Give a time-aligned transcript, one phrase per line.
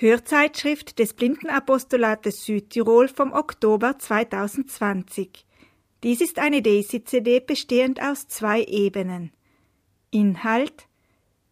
[0.00, 5.44] Hörzeitschrift des Blindenapostolates Südtirol vom Oktober 2020.
[6.02, 9.30] Dies ist eine Daisy-CD bestehend aus zwei Ebenen.
[10.10, 10.88] Inhalt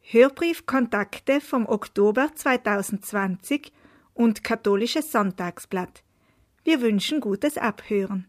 [0.01, 3.71] Hörbriefkontakte vom Oktober 2020
[4.15, 6.03] und Katholisches Sonntagsblatt.
[6.65, 8.29] Wir wünschen gutes Abhören.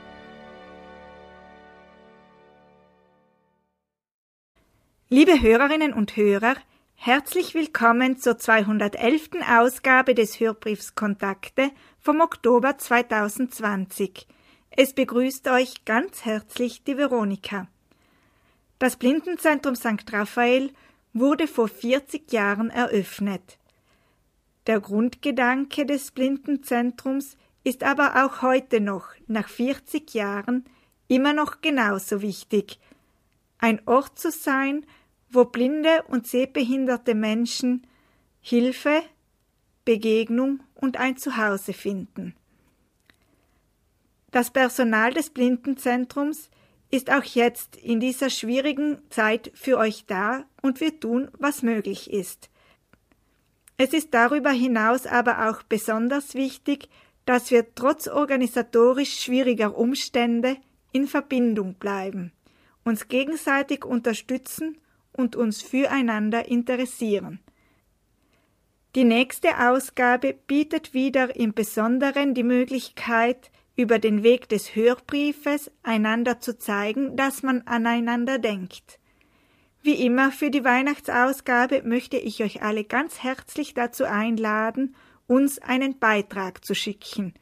[5.13, 6.55] Liebe Hörerinnen und Hörer,
[6.95, 9.31] herzlich willkommen zur 211.
[9.45, 14.25] Ausgabe des Hörbriefs Kontakte vom Oktober 2020.
[14.69, 17.67] Es begrüßt euch ganz herzlich die Veronika.
[18.79, 20.05] Das Blindenzentrum St.
[20.13, 20.71] Raphael
[21.11, 23.57] wurde vor 40 Jahren eröffnet.
[24.65, 30.63] Der Grundgedanke des Blindenzentrums ist aber auch heute noch, nach 40 Jahren,
[31.09, 32.79] immer noch genauso wichtig.
[33.57, 34.85] Ein Ort zu sein,
[35.31, 37.87] wo blinde und sehbehinderte Menschen
[38.41, 39.03] Hilfe,
[39.85, 42.35] Begegnung und ein Zuhause finden.
[44.31, 46.49] Das Personal des Blindenzentrums
[46.89, 52.11] ist auch jetzt in dieser schwierigen Zeit für euch da und wir tun, was möglich
[52.11, 52.49] ist.
[53.77, 56.89] Es ist darüber hinaus aber auch besonders wichtig,
[57.25, 60.57] dass wir trotz organisatorisch schwieriger Umstände
[60.91, 62.31] in Verbindung bleiben,
[62.83, 64.77] uns gegenseitig unterstützen
[65.13, 67.39] und uns füreinander interessieren.
[68.95, 76.39] Die nächste Ausgabe bietet wieder im Besonderen die Möglichkeit, über den Weg des Hörbriefes einander
[76.39, 78.99] zu zeigen, dass man aneinander denkt.
[79.81, 85.97] Wie immer für die Weihnachtsausgabe möchte ich euch alle ganz herzlich dazu einladen, uns einen
[85.97, 87.33] Beitrag zu schicken.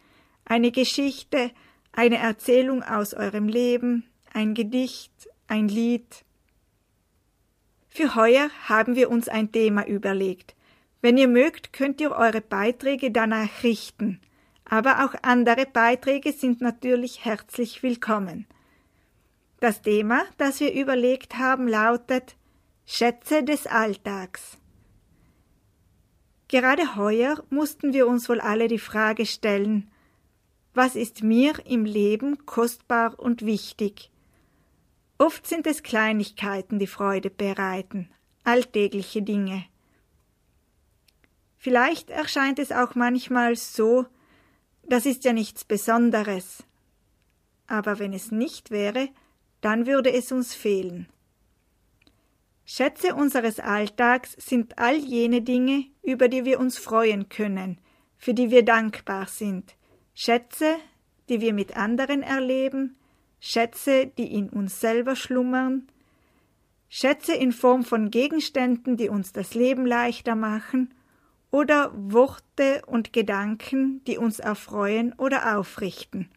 [0.45, 1.51] Eine Geschichte,
[1.91, 5.11] eine Erzählung aus eurem Leben, ein Gedicht,
[5.47, 6.23] ein Lied,
[7.89, 10.55] für heuer haben wir uns ein Thema überlegt.
[11.01, 14.21] Wenn ihr mögt, könnt ihr eure Beiträge danach richten.
[14.65, 18.45] Aber auch andere Beiträge sind natürlich herzlich willkommen.
[19.59, 22.35] Das Thema, das wir überlegt haben, lautet
[22.85, 24.57] Schätze des Alltags.
[26.47, 29.89] Gerade heuer mussten wir uns wohl alle die Frage stellen,
[30.73, 34.11] was ist mir im Leben kostbar und wichtig?
[35.21, 38.09] Oft sind es Kleinigkeiten, die Freude bereiten,
[38.45, 39.65] alltägliche Dinge.
[41.57, 44.05] Vielleicht erscheint es auch manchmal so,
[44.83, 46.63] das ist ja nichts Besonderes.
[47.67, 49.09] Aber wenn es nicht wäre,
[49.59, 51.09] dann würde es uns fehlen.
[52.63, 57.77] Schätze unseres Alltags sind all jene Dinge, über die wir uns freuen können,
[58.17, 59.75] für die wir dankbar sind,
[60.13, 60.77] Schätze,
[61.27, 62.95] die wir mit anderen erleben,
[63.39, 65.87] Schätze, die in uns selber schlummern,
[66.89, 70.93] Schätze in Form von Gegenständen, die uns das Leben leichter machen,
[71.51, 76.29] oder Worte und Gedanken, die uns erfreuen oder aufrichten.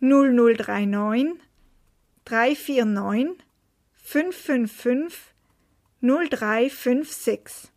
[0.00, 1.34] 0039
[2.24, 3.36] 349
[3.94, 5.34] 555
[6.00, 7.70] 0356.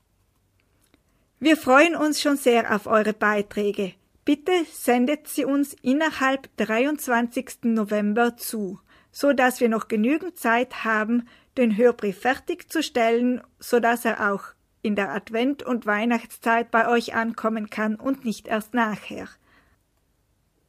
[1.39, 3.93] Wir freuen uns schon sehr auf eure Beiträge.
[4.23, 7.63] Bitte sendet sie uns innerhalb 23.
[7.63, 8.79] November zu,
[9.11, 11.27] so dass wir noch genügend Zeit haben,
[11.57, 17.69] den Hörbrief fertigzustellen, so dass er auch in der Advent- und Weihnachtszeit bei euch ankommen
[17.69, 19.27] kann und nicht erst nachher.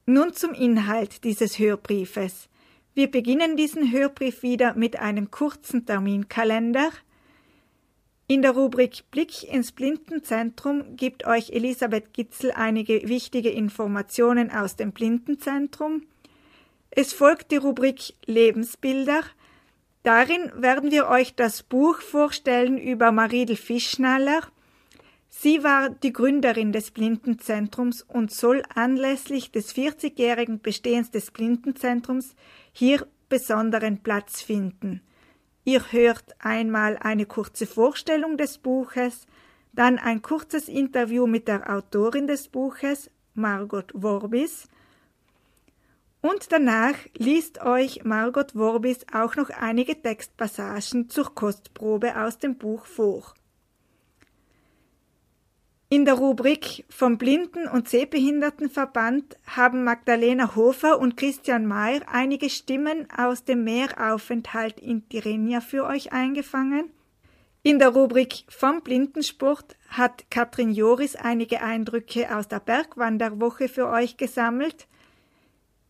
[0.06, 2.48] Nun zum Inhalt dieses Hörbriefes.
[2.94, 6.90] Wir beginnen diesen Hörbrief wieder mit einem kurzen Terminkalender.
[8.26, 14.92] In der Rubrik Blick ins Blindenzentrum gibt euch Elisabeth Gitzel einige wichtige Informationen aus dem
[14.92, 16.06] Blindenzentrum.
[16.90, 19.22] Es folgt die Rubrik Lebensbilder.
[20.02, 24.40] Darin werden wir euch das Buch vorstellen über Maridel Fischnaller–
[25.34, 32.36] Sie war die Gründerin des Blindenzentrums und soll anlässlich des 40-jährigen Bestehens des Blindenzentrums
[32.70, 35.00] hier besonderen Platz finden.
[35.64, 39.26] Ihr hört einmal eine kurze Vorstellung des Buches,
[39.72, 44.68] dann ein kurzes Interview mit der Autorin des Buches, Margot Worbis,
[46.22, 52.86] und danach liest euch Margot Worbis auch noch einige Textpassagen zur Kostprobe aus dem Buch
[52.86, 53.34] vor.
[55.92, 63.08] In der Rubrik vom Blinden- und Sehbehindertenverband haben Magdalena Hofer und Christian Mayer einige Stimmen
[63.14, 66.88] aus dem Mehraufenthalt in Tirrenia für euch eingefangen.
[67.62, 74.16] In der Rubrik vom Blindensport hat Katrin Joris einige Eindrücke aus der Bergwanderwoche für euch
[74.16, 74.86] gesammelt.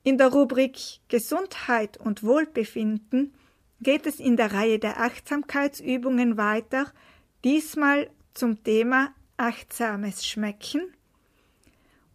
[0.04, 3.34] In der Rubrik Gesundheit und Wohlbefinden
[3.80, 6.92] geht es in der Reihe der Achtsamkeitsübungen weiter,
[7.44, 10.92] diesmal zum Thema achtsames Schmecken.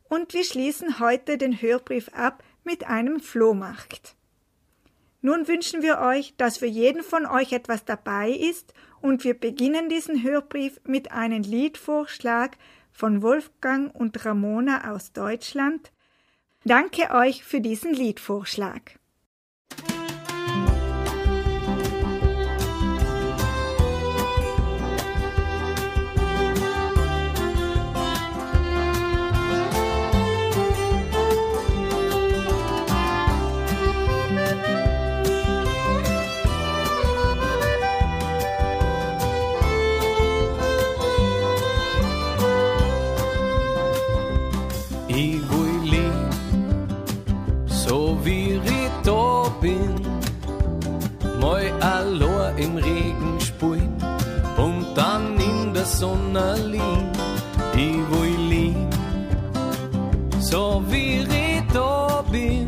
[0.10, 4.16] Und wir schließen heute den Hörbrief ab mit einem Flohmarkt.
[5.22, 9.88] Nun wünschen wir euch, dass für jeden von euch etwas dabei ist und wir beginnen
[9.88, 12.58] diesen Hörbrief mit einem Liedvorschlag
[12.92, 15.92] von Wolfgang und Ramona aus Deutschland.
[16.68, 19.00] Danke euch für diesen Liedvorschlag.
[55.88, 57.18] Sonne liegt,
[57.74, 58.94] ich will lieb,
[60.40, 62.68] so wie ich da bin.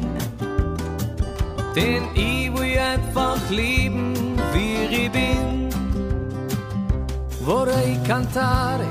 [1.76, 4.14] Denn ich will einfach lieben,
[4.54, 5.70] wie ich bin.
[7.42, 8.88] Vorrei cantare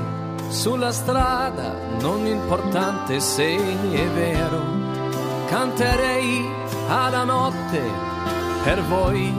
[0.49, 4.61] sulla strada, non importante se è vero.
[5.47, 6.45] Canterei
[6.87, 7.81] alla notte
[8.63, 9.33] per voi.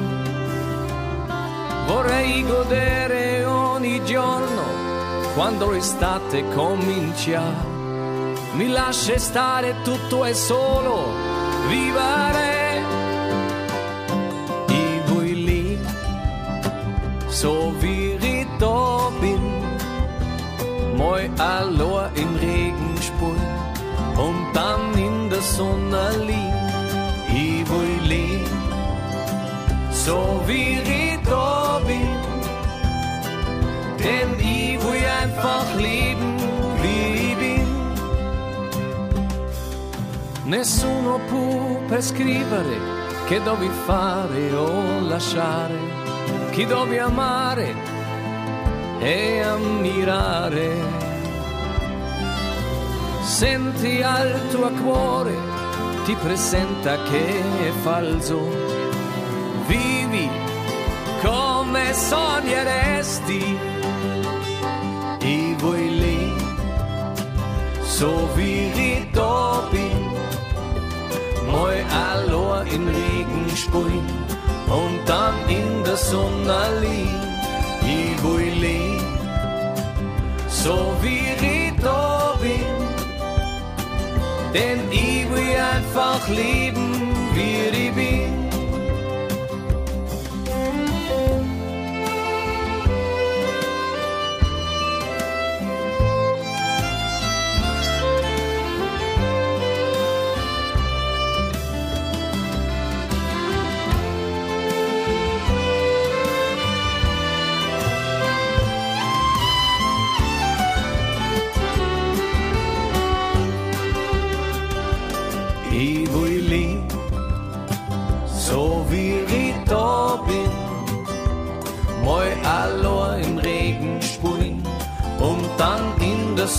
[1.87, 4.80] Vorrei godere ogni giorno
[5.41, 7.41] quando l'estate comincia.
[8.57, 11.15] Mi lascia stare tutto è solo
[11.67, 12.83] vivere.
[14.69, 15.79] I voi lì,
[17.29, 19.41] so wie da bin,
[20.97, 23.57] moi allor im Regen sprühen
[24.19, 26.69] und dann in der Sonne liegen.
[27.33, 28.45] I voi lì,
[29.91, 31.01] so wie ich
[34.03, 36.37] da bin, denn einfach leben,
[36.83, 37.71] wie ich.
[40.45, 42.77] Nessuno può prescrivere
[43.27, 45.79] che devi fare o lasciare,
[46.51, 47.75] chi devi amare
[48.99, 50.99] e ammirare.
[53.23, 55.37] Senti al tuo cuore,
[56.05, 57.29] ti presenta che
[57.69, 58.39] è falso.
[59.67, 60.29] Vivi
[61.23, 63.80] come sogneresti
[68.01, 70.01] so wie ich da bin.
[71.53, 74.09] Mal allein im Regen spielen
[74.81, 77.31] und dann in der Sonne liegen.
[77.97, 79.19] Ich will leben,
[80.49, 82.73] so wie ich da bin.
[84.55, 86.89] Denn ich will einfach leben,
[87.35, 88.20] wie ich bin.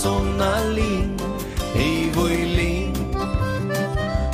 [0.00, 1.16] Sonalin,
[1.74, 3.16] ich will leben,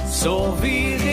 [0.07, 1.09] so wie ich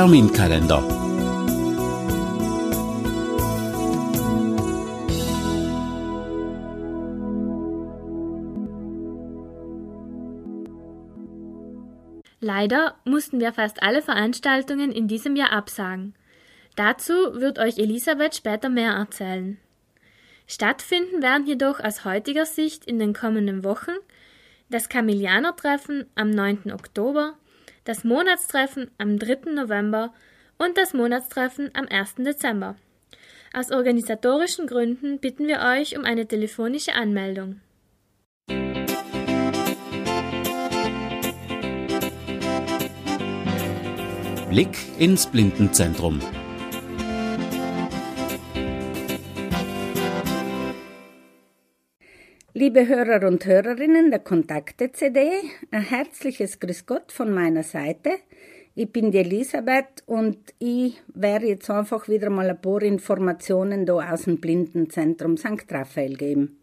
[0.00, 0.82] Terminkalender
[12.40, 16.14] Leider mussten wir fast alle Veranstaltungen in diesem Jahr absagen.
[16.76, 19.58] Dazu wird euch Elisabeth später mehr erzählen.
[20.46, 23.92] Stattfinden werden jedoch aus heutiger Sicht in den kommenden Wochen
[24.70, 26.72] das Kamilianer-Treffen am 9.
[26.72, 27.34] Oktober,
[27.84, 29.52] das Monatstreffen am 3.
[29.52, 30.12] November
[30.58, 32.16] und das Monatstreffen am 1.
[32.18, 32.76] Dezember.
[33.52, 37.60] Aus organisatorischen Gründen bitten wir euch um eine telefonische Anmeldung.
[44.48, 46.20] Blick ins Blindenzentrum.
[52.60, 55.30] Liebe Hörer und Hörerinnen der Kontakte-CD,
[55.70, 58.10] ein herzliches Grüß Gott von meiner Seite.
[58.74, 64.12] Ich bin die Elisabeth und ich werde jetzt einfach wieder mal ein paar Informationen da
[64.12, 65.64] aus dem Blindenzentrum St.
[65.70, 66.60] Raphael geben.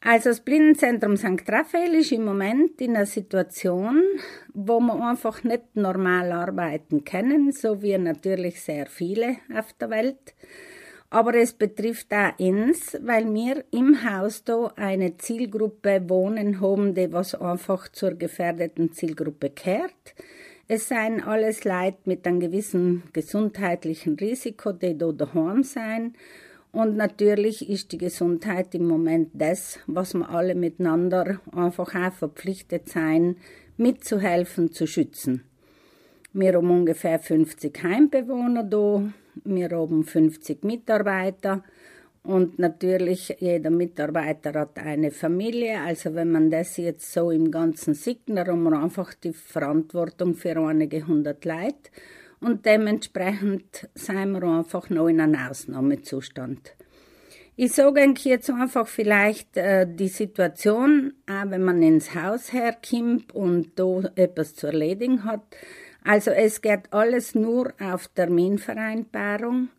[0.00, 1.42] Also das Blindenzentrum St.
[1.48, 4.04] Raphael ist im Moment in einer Situation,
[4.52, 10.32] wo wir einfach nicht normal arbeiten können, so wie natürlich sehr viele auf der Welt.
[11.14, 17.12] Aber es betrifft auch uns, weil wir im Haus da eine Zielgruppe wohnen haben, die
[17.12, 20.16] was einfach zur gefährdeten Zielgruppe kehrt.
[20.66, 26.14] Es seien alles Leute mit einem gewissen gesundheitlichen Risiko, die da daheim sein
[26.72, 32.88] und natürlich ist die Gesundheit im Moment das, was wir alle miteinander einfach auch verpflichtet
[32.88, 33.36] sein,
[33.76, 35.44] mitzuhelfen, zu schützen.
[36.32, 39.04] Wir haben ungefähr 50 Heimbewohner da,
[39.44, 41.64] wir haben 50 Mitarbeiter
[42.22, 45.80] und natürlich jeder Mitarbeiter hat eine Familie.
[45.80, 50.34] Also wenn man das jetzt so im Ganzen sieht, dann haben wir einfach die Verantwortung
[50.34, 51.90] für einige hundert Leute
[52.40, 56.74] und dementsprechend sind wir einfach noch in einem Ausnahmezustand.
[57.56, 63.78] Ich sage jetzt einfach vielleicht äh, die Situation, auch wenn man ins Haus herkommt und
[63.78, 65.42] da etwas zu erledigen hat.
[66.04, 69.70] Also es geht alles nur auf Terminvereinbarung.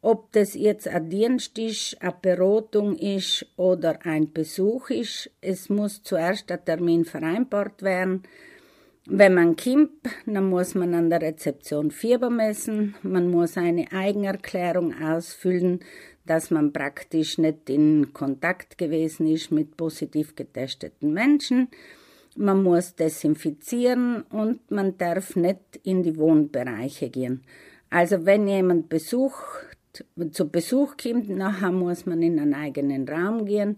[0.00, 6.02] Ob das jetzt ein Dienst ist, eine Beratung ist oder ein Besuch ist, es muss
[6.02, 8.22] zuerst ein Termin vereinbart werden.
[9.06, 9.90] Wenn man kommt,
[10.26, 15.80] dann muss man an der Rezeption Fieber messen, man muss eine Eigenerklärung ausfüllen,
[16.26, 21.68] dass man praktisch nicht in Kontakt gewesen ist mit positiv getesteten Menschen.
[22.36, 27.42] Man muss desinfizieren und man darf nicht in die Wohnbereiche gehen.
[27.90, 29.42] Also wenn jemand besucht,
[30.30, 33.76] zu Besuch kommt, nachher muss man in einen eigenen Raum gehen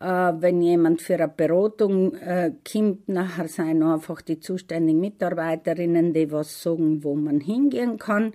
[0.00, 6.32] äh, wenn jemand für eine Beratung äh, kommt, nachher sind einfach die zuständigen Mitarbeiterinnen, die
[6.32, 8.32] was sagen, wo man hingehen kann.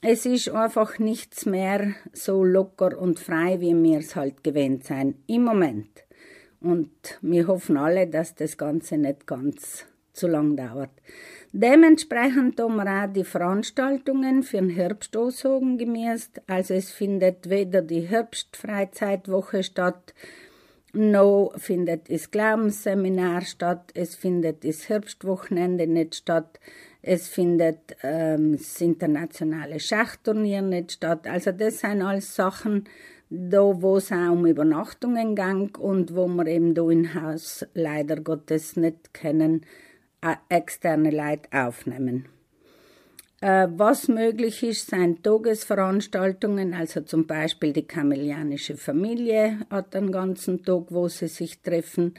[0.00, 5.14] es ist einfach nichts mehr so locker und frei, wie wir es halt gewöhnt sein
[5.26, 6.04] im Moment.
[6.62, 6.90] Und
[7.20, 10.90] wir hoffen alle, dass das Ganze nicht ganz zu lang dauert.
[11.52, 16.42] Dementsprechend haben wir auch die Veranstaltungen für den Herbst gemäßt.
[16.46, 20.14] Also es findet weder die Herbstfreizeitwoche statt,
[20.94, 26.60] noch findet das Glaubensseminar statt, es findet das Herbstwochenende nicht statt,
[27.00, 31.26] es findet ähm, das internationale Schachturnier nicht statt.
[31.26, 32.84] Also das sind alles Sachen,
[33.34, 38.16] da wo es auch um Übernachtungen ging und wo wir eben da im Haus leider
[38.16, 39.64] Gottes nicht können,
[40.20, 42.26] äh, externe Leute aufnehmen.
[43.40, 50.62] Äh, was möglich ist, sind Tagesveranstaltungen, also zum Beispiel die kamelianische Familie hat einen ganzen
[50.62, 52.14] Tag, wo sie sich treffen.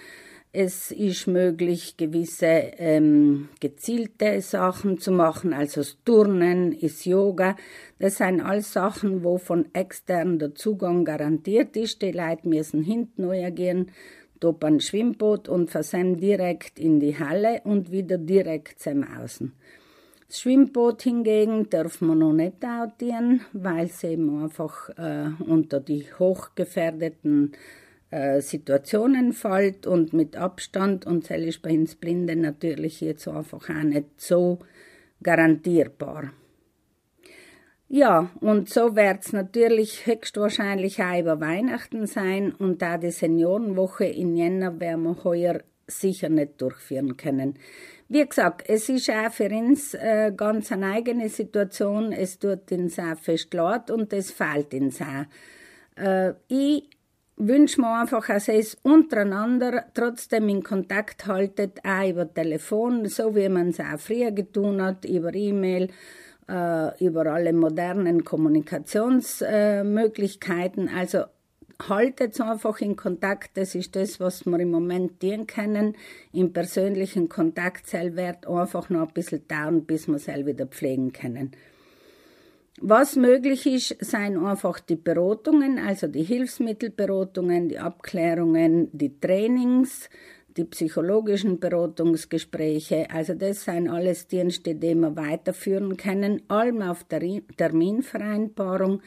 [0.55, 7.55] Es ist möglich, gewisse ähm, gezielte Sachen zu machen, also das Turnen, ist Yoga.
[7.97, 12.03] Das sind alles Sachen, wo von extern der Zugang garantiert ist.
[12.03, 13.89] Die Leute müssen hinten gehen
[14.39, 15.81] da ein Schwimmboot und von
[16.17, 19.53] direkt in die Halle und wieder direkt zum Außen.
[20.27, 26.05] Das Schwimmboot hingegen dürfen wir noch nicht autieren, weil es eben einfach äh, unter die
[26.19, 27.53] hochgefährdeten
[28.13, 33.69] äh, Situationen fällt und mit Abstand und das ist bei uns Blinden natürlich jetzt einfach
[33.69, 34.59] auch nicht so
[35.23, 36.31] garantierbar.
[37.89, 44.05] Ja, und so wird es natürlich höchstwahrscheinlich auch über Weihnachten sein und da die Seniorenwoche
[44.05, 47.55] in Jänner werden wir heuer sicher nicht durchführen können.
[48.09, 52.11] Wie gesagt, es ist auch für uns äh, ganz eine eigene Situation.
[52.11, 55.25] Es tut uns auch fest leid und es fehlt uns auch.
[55.95, 56.89] Äh, ich
[57.37, 63.49] wünsche mir einfach, dass es untereinander trotzdem in Kontakt haltet, auch über Telefon, so wie
[63.49, 65.89] man es auch früher getan hat, über E-Mail
[66.47, 70.87] äh, über alle modernen Kommunikationsmöglichkeiten.
[70.87, 71.25] Äh, also
[71.87, 73.57] haltet einfach in Kontakt.
[73.57, 75.95] Das ist das, was wir im Moment tun können.
[76.31, 81.51] Im persönlichen Kontakt wird einfach noch ein bisschen dauern, bis wir es wieder pflegen können.
[82.81, 90.09] Was möglich ist, seien einfach die Beratungen, also die Hilfsmittelberatungen, die Abklärungen, die Trainings,
[90.57, 99.01] die psychologischen Beratungsgespräche, also das sind alles Dienste, die wir weiterführen können, allem auf Terminvereinbarung,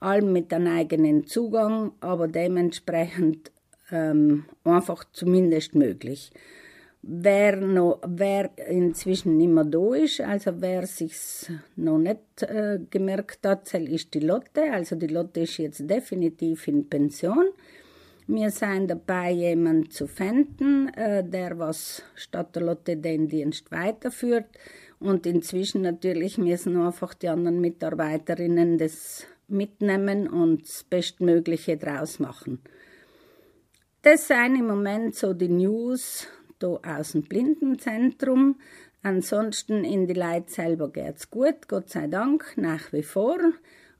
[0.00, 3.52] allem mit einem eigenen Zugang, aber dementsprechend
[3.90, 6.32] ähm, einfach zumindest möglich.
[7.04, 11.12] Wer, noch, wer inzwischen nicht mehr da ist, also wer sich
[11.74, 14.70] noch nicht äh, gemerkt hat, ist die Lotte.
[14.72, 17.46] Also die Lotte ist jetzt definitiv in Pension.
[18.28, 24.46] Wir sind dabei, jemanden zu finden, äh, der was statt der Lotte den Dienst weiterführt.
[25.00, 32.60] Und inzwischen natürlich müssen einfach die anderen Mitarbeiterinnen das mitnehmen und das Bestmögliche draus machen.
[34.02, 36.26] Das sind im Moment so die News
[36.62, 38.56] da aus dem Blindenzentrum.
[39.02, 43.38] Ansonsten in die Leute selber geht's gut, Gott sei Dank, nach wie vor.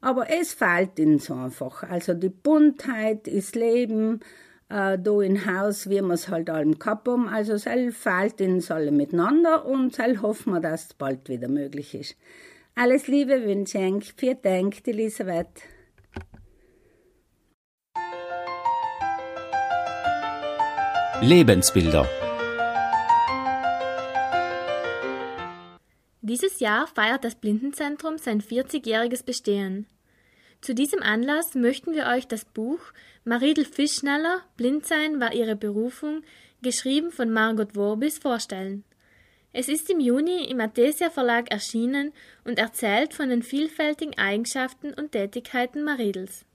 [0.01, 1.83] Aber es fehlt uns einfach.
[1.83, 4.20] Also die Buntheit ist Leben,
[4.68, 7.29] äh, da im Haus, wie wir es halt allem gehabt haben.
[7.29, 11.94] Also es fehlt uns alle miteinander und es hoffen wir, dass es bald wieder möglich
[11.94, 12.16] ist.
[12.75, 14.14] Alles Liebe wünsche ich.
[14.16, 15.62] Vielen Dank, Elisabeth.
[21.20, 22.09] Lebensbilder.
[26.32, 29.84] Dieses Jahr feiert das Blindenzentrum sein 40-jähriges Bestehen.
[30.62, 32.80] Zu diesem Anlass möchten wir euch das Buch
[33.22, 36.22] Maridel Fischnaller Blindsein war ihre Berufung,
[36.62, 38.82] geschrieben von Margot Worbis, vorstellen.
[39.52, 42.14] Es ist im Juni im Athesia Verlag erschienen
[42.44, 46.46] und erzählt von den vielfältigen Eigenschaften und Tätigkeiten Maridels.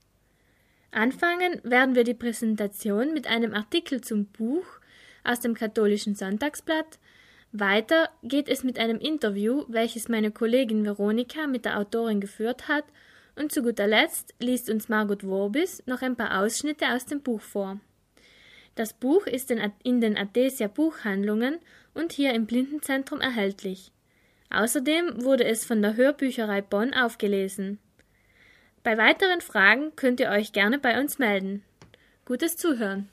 [0.90, 4.66] Anfangen werden wir die Präsentation mit einem Artikel zum Buch
[5.22, 6.98] aus dem katholischen Sonntagsblatt,
[7.52, 12.84] weiter geht es mit einem Interview, welches meine Kollegin Veronika mit der Autorin geführt hat,
[13.36, 17.40] und zu guter Letzt liest uns Margot Worbis noch ein paar Ausschnitte aus dem Buch
[17.40, 17.78] vor.
[18.74, 21.58] Das Buch ist in den Athesia Buchhandlungen
[21.94, 23.92] und hier im Blindenzentrum erhältlich.
[24.50, 27.78] Außerdem wurde es von der Hörbücherei Bonn aufgelesen.
[28.82, 31.62] Bei weiteren Fragen könnt ihr euch gerne bei uns melden.
[32.24, 33.08] Gutes Zuhören!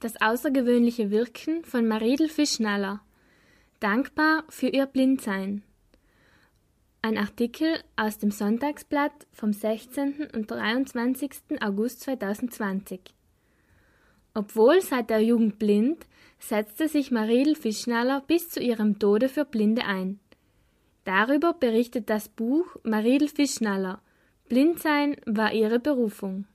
[0.00, 3.00] Das außergewöhnliche Wirken von Maridel Fischnaller.
[3.78, 5.62] Dankbar für ihr Blindsein.
[7.00, 10.30] Ein Artikel aus dem Sonntagsblatt vom 16.
[10.34, 11.60] und 23.
[11.60, 13.00] August 2020.
[14.34, 16.06] Obwohl seit der Jugend blind,
[16.40, 20.18] setzte sich Maridel Fischnaller bis zu ihrem Tode für Blinde ein.
[21.04, 24.02] Darüber berichtet das Buch Maridel Fischnaller.
[24.48, 26.46] Blindsein war ihre Berufung.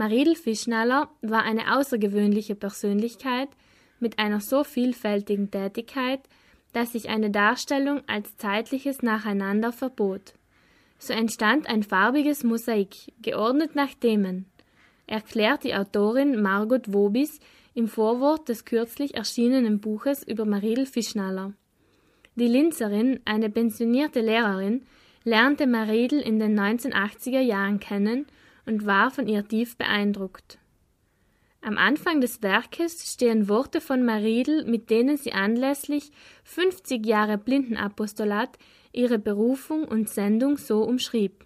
[0.00, 3.50] Maridel Fischnaller war eine außergewöhnliche Persönlichkeit
[3.98, 6.20] mit einer so vielfältigen Tätigkeit,
[6.72, 10.32] dass sich eine Darstellung als zeitliches Nacheinander verbot.
[10.98, 14.46] So entstand ein farbiges Mosaik, geordnet nach Themen,
[15.06, 17.38] erklärt die Autorin Margot Wobis
[17.74, 21.52] im Vorwort des kürzlich erschienenen Buches über Maridel Fischnaller.
[22.36, 24.80] Die Linzerin, eine pensionierte Lehrerin,
[25.24, 28.24] lernte Maridel in den 1980er Jahren kennen
[28.70, 30.58] und war von ihr tief beeindruckt.
[31.60, 36.12] Am Anfang des Werkes stehen Worte von Maridel, mit denen sie anlässlich
[36.44, 38.56] 50 Jahre Blindenapostolat
[38.92, 41.44] ihre Berufung und Sendung so umschrieb.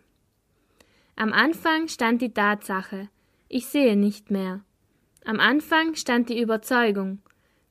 [1.17, 3.09] Am Anfang stand die Tatsache,
[3.49, 4.63] ich sehe nicht mehr.
[5.25, 7.23] Am Anfang stand die Überzeugung,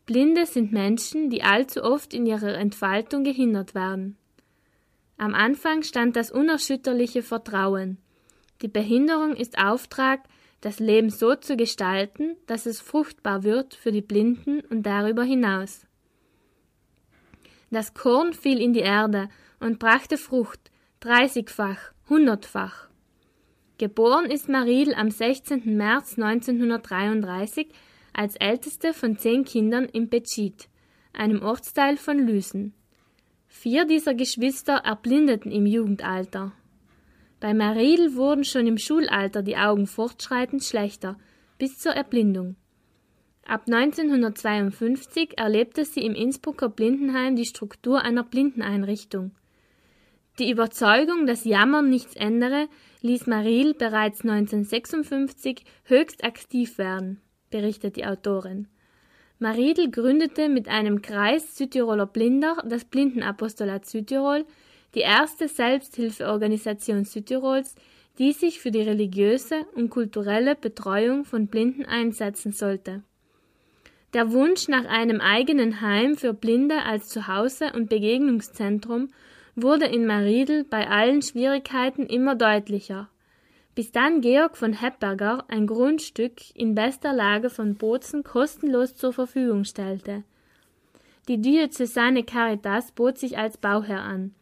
[0.07, 4.17] Blinde sind Menschen, die allzu oft in ihrer Entfaltung gehindert werden.
[5.17, 7.99] Am Anfang stand das unerschütterliche Vertrauen.
[8.63, 10.21] Die Behinderung ist Auftrag,
[10.61, 15.85] das Leben so zu gestalten, dass es fruchtbar wird für die Blinden und darüber hinaus.
[17.69, 19.27] Das Korn fiel in die Erde
[19.59, 20.71] und brachte Frucht,
[21.01, 22.87] dreißigfach, hundertfach.
[23.79, 25.75] Geboren ist Maridel am 16.
[25.75, 27.67] März 1933
[28.13, 30.69] als älteste von zehn Kindern in Petschit,
[31.11, 32.73] einem Ortsteil von Lüsen.
[33.47, 36.53] Vier dieser Geschwister erblindeten im Jugendalter.
[37.43, 41.17] Bei Maridel wurden schon im Schulalter die Augen fortschreitend schlechter,
[41.57, 42.55] bis zur Erblindung.
[43.45, 49.31] Ab 1952 erlebte sie im Innsbrucker Blindenheim die Struktur einer Blindeneinrichtung.
[50.39, 52.69] Die Überzeugung, dass Jammern nichts ändere,
[53.01, 58.69] ließ Maridel bereits 1956 höchst aktiv werden, berichtet die Autorin.
[59.39, 64.45] Maridel gründete mit einem Kreis Südtiroler Blinder das Blindenapostolat Südtirol
[64.95, 67.75] die erste Selbsthilfeorganisation Südtirols,
[68.19, 73.03] die sich für die religiöse und kulturelle Betreuung von Blinden einsetzen sollte.
[74.13, 79.09] Der Wunsch nach einem eigenen Heim für Blinde als Zuhause und Begegnungszentrum
[79.55, 83.09] wurde in Maridel bei allen Schwierigkeiten immer deutlicher,
[83.73, 89.63] bis dann Georg von Hepberger ein Grundstück in bester Lage von Bozen kostenlos zur Verfügung
[89.63, 90.23] stellte.
[91.27, 94.35] Die Diözesane Caritas bot sich als Bauherr an.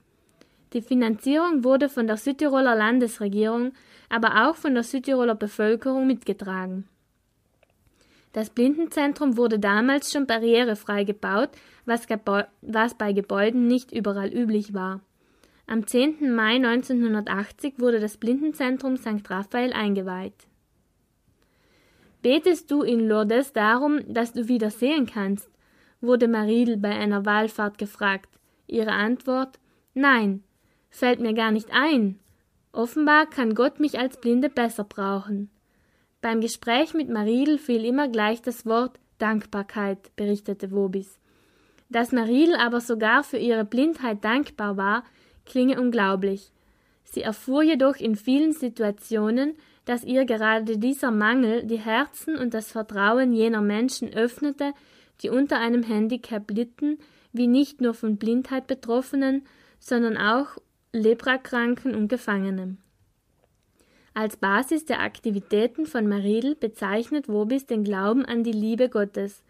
[0.74, 3.74] Die Finanzierung wurde von der Südtiroler Landesregierung,
[4.10, 6.88] aber auch von der Südtiroler Bevölkerung mitgetragen.
[8.34, 11.50] Das Blindenzentrum wurde damals schon barrierefrei gebaut,
[11.86, 12.08] was,
[12.62, 15.02] was, bei Gebäuden nicht überall üblich war.
[15.68, 16.34] Am 10.
[16.34, 19.30] Mai 1980 wurde das Blindenzentrum St.
[19.30, 20.48] Raphael eingeweiht.
[22.22, 25.50] Betest du in Lourdes darum, dass du wieder sehen kannst?
[26.04, 28.30] wurde Maridel bei einer Wallfahrt gefragt.
[28.68, 29.60] Ihre Antwort
[29.94, 30.44] Nein,
[30.92, 32.20] fällt mir gar nicht ein.
[32.72, 35.50] Offenbar kann Gott mich als Blinde besser brauchen.
[36.22, 41.20] Beim Gespräch mit Maridel fiel immer gleich das Wort Dankbarkeit, berichtete Wobis.
[41.90, 45.04] Dass Maridel aber sogar für ihre Blindheit dankbar war,
[45.46, 46.52] klinge unglaublich.
[47.04, 52.72] Sie erfuhr jedoch in vielen Situationen, dass ihr gerade dieser Mangel die Herzen und das
[52.72, 54.74] Vertrauen jener Menschen öffnete,
[55.22, 57.00] die unter einem Handicap litten,
[57.34, 59.44] wie nicht nur von Blindheit Betroffenen,
[59.80, 60.58] sondern auch
[60.94, 62.78] Leprakranken und Gefangenen.
[64.14, 69.42] Als Basis der Aktivitäten von Maridel bezeichnet Wobis den Glauben an die Liebe Gottes,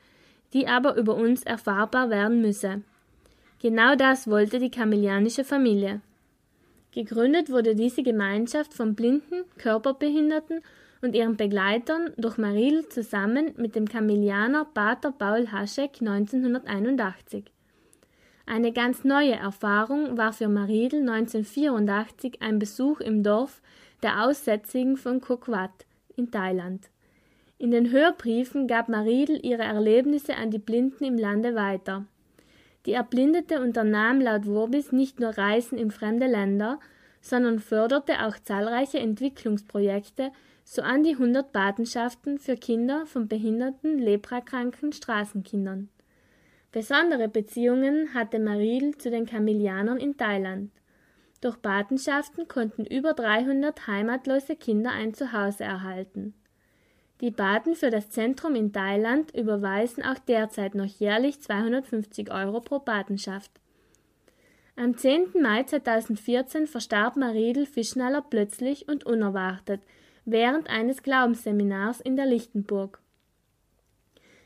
[0.53, 2.83] die aber über uns erfahrbar werden müsse.
[3.59, 6.01] Genau das wollte die kamelianische Familie.
[6.91, 10.61] Gegründet wurde diese Gemeinschaft von Blinden, Körperbehinderten
[11.01, 17.45] und ihren Begleitern durch Maridel zusammen mit dem Kamelianer Pater Paul Haschek 1981.
[18.45, 23.61] Eine ganz neue Erfahrung war für Maridel 1984 ein Besuch im Dorf
[24.03, 26.89] der Aussätzigen von Kokwat in Thailand.
[27.57, 32.05] In den Hörbriefen gab Maridel ihre Erlebnisse an die Blinden im Lande weiter.
[32.87, 36.79] Die Erblindete unternahm laut Wurbis nicht nur Reisen in fremde Länder,
[37.21, 40.31] sondern förderte auch zahlreiche Entwicklungsprojekte,
[40.63, 45.89] so an die 100 Patenschaften für Kinder von behinderten, leprakranken Straßenkindern.
[46.71, 50.71] Besondere Beziehungen hatte Maril zu den Kamilianern in Thailand.
[51.41, 56.33] Durch Patenschaften konnten über 300 heimatlose Kinder ein Zuhause erhalten.
[57.19, 62.79] Die Baden für das Zentrum in Thailand überweisen auch derzeit noch jährlich 250 Euro pro
[62.79, 63.51] Patenschaft.
[64.77, 65.33] Am 10.
[65.41, 69.81] Mai 2014 verstarb Mariedl Fischnaller plötzlich und unerwartet
[70.25, 73.00] während eines Glaubensseminars in der Lichtenburg.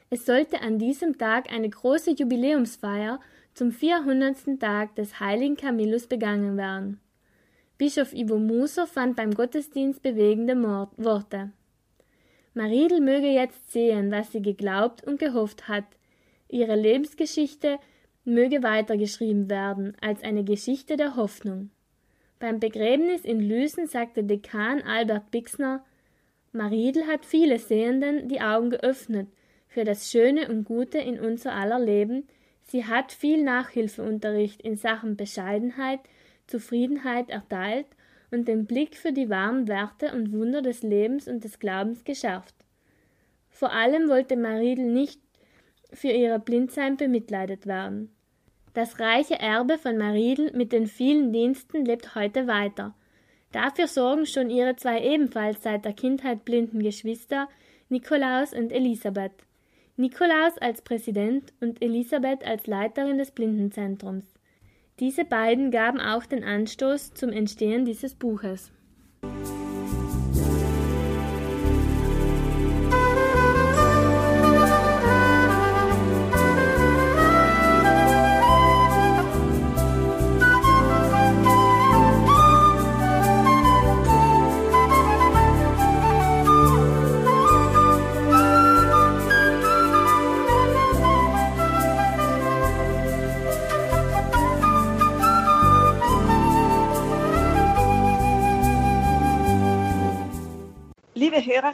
[0.09, 3.19] Es sollte an diesem Tag eine große Jubiläumsfeier
[3.53, 4.59] zum 400.
[4.59, 6.99] Tag des heiligen Camillus begangen werden.
[7.77, 10.55] Bischof Ivo Muser fand beim Gottesdienst bewegende
[10.97, 11.51] Worte.
[12.53, 15.85] Mariedl möge jetzt sehen, was sie geglaubt und gehofft hat.
[16.47, 17.79] Ihre Lebensgeschichte
[18.23, 21.71] möge weitergeschrieben werden als eine Geschichte der Hoffnung.
[22.39, 25.83] Beim Begräbnis in Lüsen sagte Dekan Albert Bixner,
[26.53, 29.27] Mariedl hat viele Sehenden die Augen geöffnet
[29.75, 32.25] für das Schöne und Gute in unser aller Leben.
[32.63, 35.99] Sie hat viel Nachhilfeunterricht in Sachen Bescheidenheit,
[36.47, 37.88] Zufriedenheit erteilt
[38.31, 42.55] und den Blick für die wahren Werte und Wunder des Lebens und des Glaubens geschärft.
[43.49, 45.19] Vor allem wollte Mariedl nicht
[45.91, 48.15] für ihre Blindsein bemitleidet werden.
[48.73, 52.95] Das reiche Erbe von Mariedl mit den vielen Diensten lebt heute weiter.
[53.51, 57.49] Dafür sorgen schon ihre zwei ebenfalls seit der Kindheit blinden Geschwister,
[57.89, 59.33] Nikolaus und Elisabeth.
[59.97, 64.25] Nikolaus als Präsident und Elisabeth als Leiterin des Blindenzentrums.
[64.99, 68.71] Diese beiden gaben auch den Anstoß zum Entstehen dieses Buches.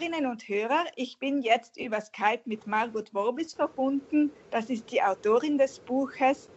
[0.01, 4.31] Hörerinnen und Hörer, ich bin jetzt über Skype mit Margot Worbis verbunden.
[4.49, 6.49] Das ist die Autorin des Buches.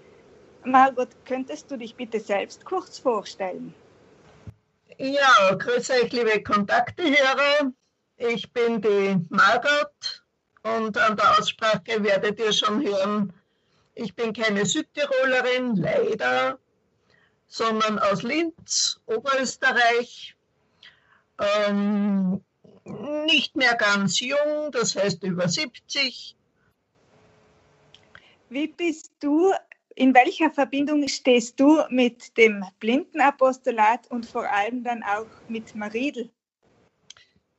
[0.64, 3.74] Margot, könntest du dich bitte selbst kurz vorstellen?
[4.96, 7.70] Ja, grüße euch, liebe Kontaktehörer.
[8.16, 10.24] Ich bin die Margot
[10.62, 13.30] und an der Aussprache werdet ihr schon hören,
[13.94, 16.58] ich bin keine Südtirolerin, leider,
[17.46, 20.34] sondern aus Linz, Oberösterreich.
[21.38, 22.42] Ähm,
[22.84, 26.36] nicht mehr ganz jung, das heißt über 70.
[28.50, 29.52] Wie bist du,
[29.94, 36.30] in welcher Verbindung stehst du mit dem Blindenapostolat und vor allem dann auch mit Mariedl?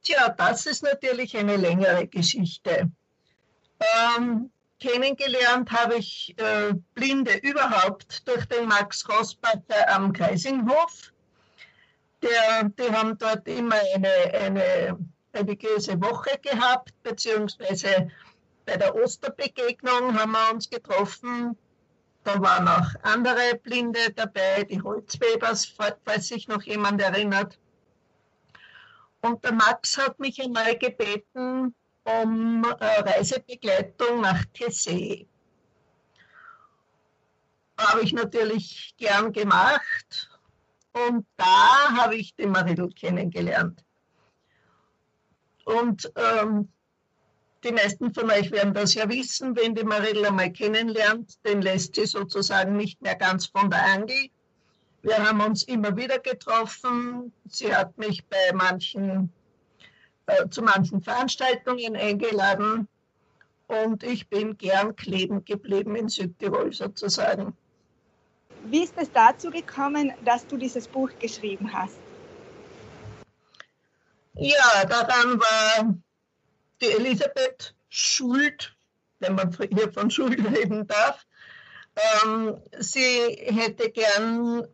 [0.04, 2.92] Tja, das ist natürlich eine längere Geschichte.
[3.80, 11.12] Ähm, kennengelernt habe ich äh, Blinde überhaupt durch den Max Rossbacher am Kreisinghof.
[12.22, 14.98] Der, die haben dort immer eine, eine
[15.36, 18.10] religiöse Woche gehabt, beziehungsweise
[18.66, 21.58] bei der Osterbegegnung haben wir uns getroffen.
[22.24, 25.66] Da waren auch andere Blinde dabei, die Holzwebers,
[26.04, 27.60] falls sich noch jemand erinnert.
[29.22, 35.28] Und der Max hat mich einmal gebeten um äh, Reisebegleitung nach Tessé.
[37.78, 40.30] Habe ich natürlich gern gemacht
[40.94, 43.85] und da habe ich den Maridl kennengelernt.
[45.66, 46.70] Und ähm,
[47.64, 51.96] die meisten von euch werden das ja wissen, wenn die Marilla mal kennenlernt, den lässt
[51.96, 54.30] sie sozusagen nicht mehr ganz von der Angel.
[55.02, 57.32] Wir haben uns immer wieder getroffen.
[57.50, 59.32] Sie hat mich bei manchen,
[60.28, 62.88] äh, zu manchen Veranstaltungen eingeladen
[63.68, 67.56] und ich bin gern kleben geblieben in Südtirol sozusagen.
[68.66, 71.98] Wie ist es dazu gekommen, dass du dieses Buch geschrieben hast?
[74.38, 75.96] Ja, daran war
[76.82, 78.76] die Elisabeth schuld,
[79.20, 81.26] wenn man hier von Schuld reden darf.
[81.96, 84.68] Ähm, sie hätte gern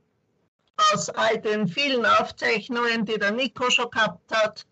[0.91, 4.65] aus all den vielen Aufzeichnungen, die der Nico schon gehabt hat,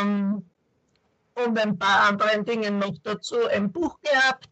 [0.00, 0.46] ähm,
[1.34, 4.48] und ein paar anderen Dingen noch dazu ein Buch gehabt.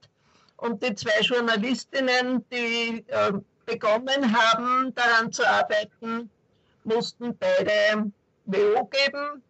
[0.57, 3.33] Und die zwei Journalistinnen, die äh,
[3.65, 6.31] begonnen haben, daran zu arbeiten,
[6.85, 8.11] mussten beide
[8.49, 9.43] WO geben.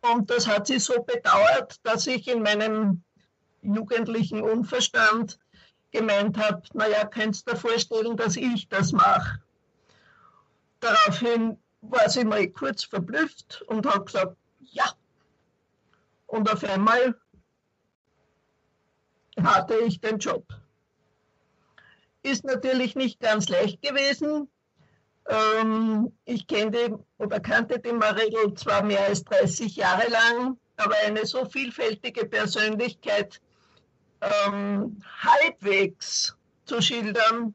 [0.00, 3.02] Und das hat sie so bedauert, dass ich in meinem
[3.62, 5.38] jugendlichen Unverstand
[5.90, 9.40] gemeint habe, naja, könntest du dir vorstellen, dass ich das mache.
[10.80, 14.92] Daraufhin war sie mal kurz verblüfft und hat gesagt, ja.
[16.26, 17.18] Und auf einmal
[19.42, 20.44] hatte ich den Job.
[22.22, 24.48] Ist natürlich nicht ganz leicht gewesen,
[25.28, 30.94] Ähm, ich kenne die oder kannte die Maridel zwar mehr als 30 Jahre lang, aber
[31.04, 33.40] eine so vielfältige Persönlichkeit
[34.20, 37.54] ähm, halbwegs zu schildern,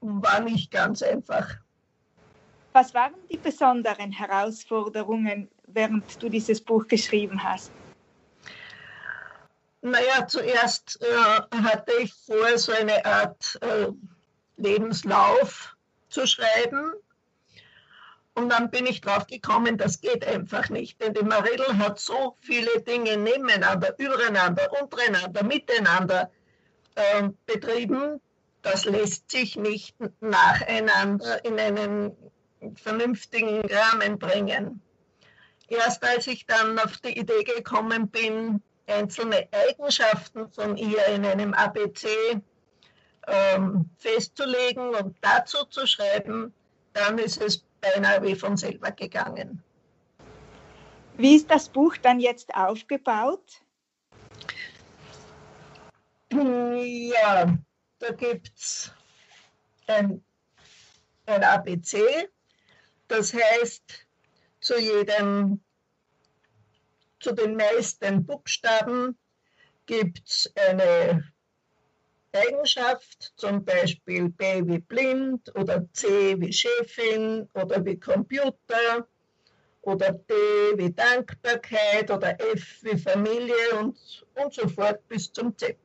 [0.00, 1.56] war nicht ganz einfach.
[2.72, 7.72] Was waren die besonderen Herausforderungen, während du dieses Buch geschrieben hast?
[9.80, 13.88] Naja, zuerst äh, hatte ich vor, so eine Art äh,
[14.58, 15.76] Lebenslauf
[16.08, 16.92] zu schreiben.
[18.34, 21.00] Und dann bin ich drauf gekommen, das geht einfach nicht.
[21.00, 26.30] Denn die Maridel hat so viele Dinge nebeneinander, übereinander, untereinander, miteinander
[26.94, 28.20] äh, betrieben.
[28.62, 32.12] Das lässt sich nicht nacheinander in einen
[32.76, 34.82] vernünftigen Rahmen bringen.
[35.68, 41.54] Erst als ich dann auf die Idee gekommen bin, einzelne Eigenschaften von ihr in einem
[41.54, 42.08] ABC
[43.28, 46.52] ähm, festzulegen und dazu zu schreiben,
[46.92, 49.62] dann ist es beinahe wie von selber gegangen.
[51.16, 53.62] Wie ist das Buch dann jetzt aufgebaut?
[56.30, 57.58] Ja,
[57.98, 58.92] da gibt es
[59.86, 60.22] ein,
[61.26, 62.28] ein ABC,
[63.08, 64.06] das heißt,
[64.60, 65.60] zu jedem,
[67.20, 69.18] zu den meisten Buchstaben
[69.86, 71.32] gibt es eine
[72.32, 79.06] Eigenschaft, zum Beispiel B wie blind oder C wie Chefin oder wie Computer
[79.82, 80.34] oder D
[80.76, 83.96] wie Dankbarkeit oder F wie Familie und,
[84.34, 85.76] und so fort bis zum Z.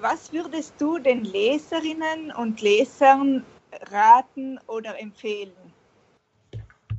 [0.00, 3.44] Was würdest du den Leserinnen und Lesern
[3.90, 5.52] raten oder empfehlen?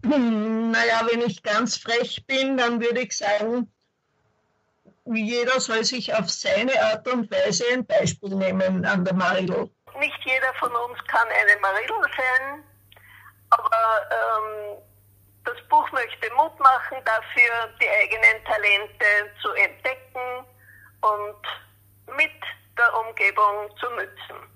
[0.04, 3.72] Hm, naja, wenn ich ganz frech bin, dann würde ich sagen,
[5.14, 9.70] jeder soll sich auf seine Art und Weise ein Beispiel nehmen an der Maridel.
[10.00, 12.64] Nicht jeder von uns kann eine Maridel sein,
[13.52, 14.78] aber ähm,
[15.46, 19.06] das Buch möchte Mut machen, dafür die eigenen Talente
[19.42, 20.46] zu entdecken
[21.02, 22.32] und mit
[22.78, 24.56] der Umgebung zu nützen.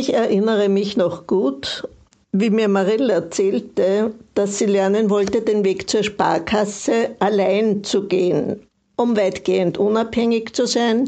[0.00, 1.86] Ich erinnere mich noch gut,
[2.32, 8.66] wie mir Marilla erzählte, dass sie lernen wollte, den Weg zur Sparkasse allein zu gehen,
[8.96, 11.06] um weitgehend unabhängig zu sein,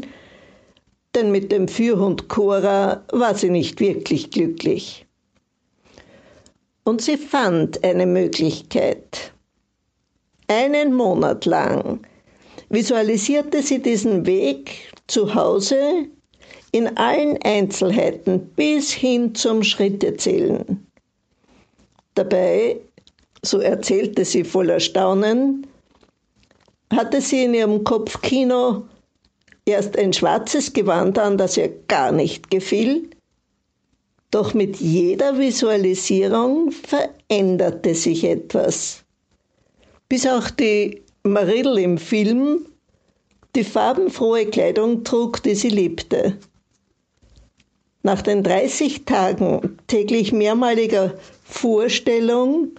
[1.15, 5.07] denn mit dem Führhund Cora war sie nicht wirklich glücklich.
[6.83, 9.33] Und sie fand eine Möglichkeit.
[10.47, 12.01] Einen Monat lang
[12.69, 16.09] visualisierte sie diesen Weg zu Hause
[16.73, 20.87] in allen Einzelheiten bis hin zum Schrittezählen.
[22.15, 22.79] Dabei,
[23.43, 25.67] so erzählte sie voller Staunen,
[26.91, 28.85] hatte sie in ihrem Kopfkino
[29.65, 33.07] erst ein schwarzes Gewand an, das ihr gar nicht gefiel,
[34.31, 39.03] doch mit jeder Visualisierung veränderte sich etwas.
[40.09, 42.65] Bis auch die Maridel im Film
[43.55, 46.39] die farbenfrohe Kleidung trug, die sie liebte.
[48.05, 51.13] Nach den 30 Tagen täglich mehrmaliger
[51.45, 52.71] Vorstellung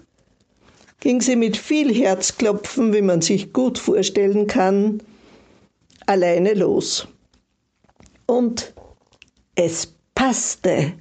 [1.00, 5.02] ging sie mit viel Herzklopfen, wie man sich gut vorstellen kann,
[6.04, 7.08] alleine los.
[8.26, 8.74] Und
[9.54, 10.92] es passte.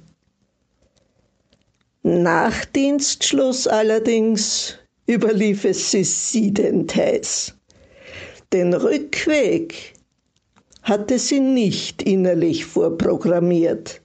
[2.02, 7.54] Nach Dienstschluss allerdings überlief es sie siedend heiß.
[8.54, 9.92] Den Rückweg
[10.82, 14.00] hatte sie nicht innerlich vorprogrammiert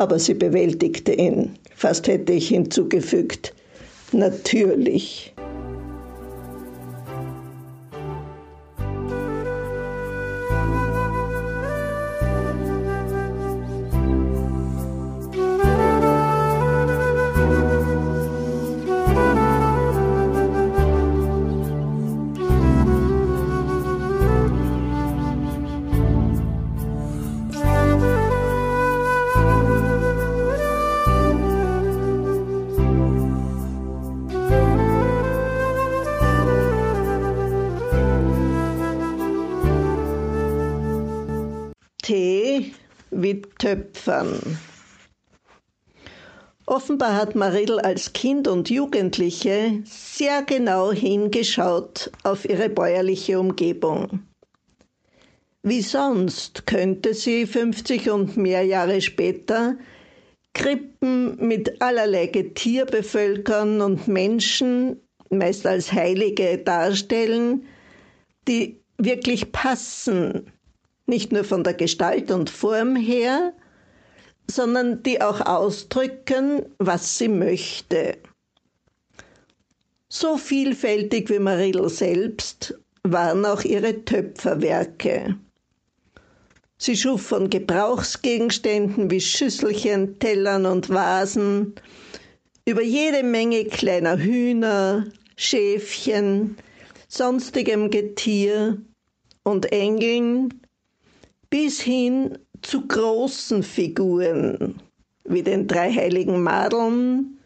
[0.00, 1.58] aber sie bewältigte ihn.
[1.76, 3.52] Fast hätte ich hinzugefügt.
[4.12, 5.29] Natürlich.
[44.10, 44.58] Töpfern.
[46.66, 54.20] Offenbar hat Maridel als Kind und Jugendliche sehr genau hingeschaut auf ihre bäuerliche Umgebung.
[55.62, 59.76] Wie sonst könnte sie 50 und mehr Jahre später
[60.54, 67.66] Krippen mit allerlei Getier bevölkern und Menschen meist als Heilige darstellen,
[68.48, 70.52] die wirklich passen,
[71.06, 73.52] nicht nur von der Gestalt und Form her,
[74.50, 78.18] sondern die auch ausdrücken, was sie möchte.
[80.08, 82.74] So vielfältig wie Marillo selbst
[83.04, 85.36] waren auch ihre Töpferwerke.
[86.76, 91.74] Sie schuf von Gebrauchsgegenständen wie Schüsselchen, Tellern und Vasen
[92.64, 96.56] über jede Menge kleiner Hühner, Schäfchen,
[97.08, 98.78] sonstigem Getier
[99.44, 100.60] und Engeln
[101.50, 104.80] bis hin zu großen Figuren
[105.24, 107.38] wie den drei heiligen Madeln,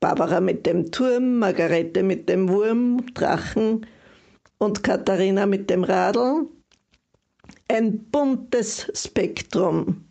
[0.00, 3.86] Barbara mit dem Turm, Margarete mit dem Wurm, Drachen
[4.58, 6.46] und Katharina mit dem Radl.
[7.68, 10.04] Ein buntes Spektrum.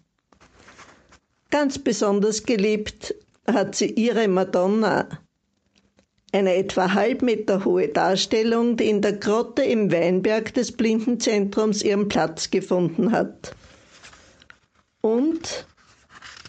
[1.50, 3.14] Ganz besonders geliebt
[3.46, 5.08] hat sie ihre Madonna,
[6.32, 12.08] eine etwa halb Meter hohe Darstellung, die in der Grotte im Weinberg des Blindenzentrums ihren
[12.08, 13.54] Platz gefunden hat.
[15.02, 15.66] Und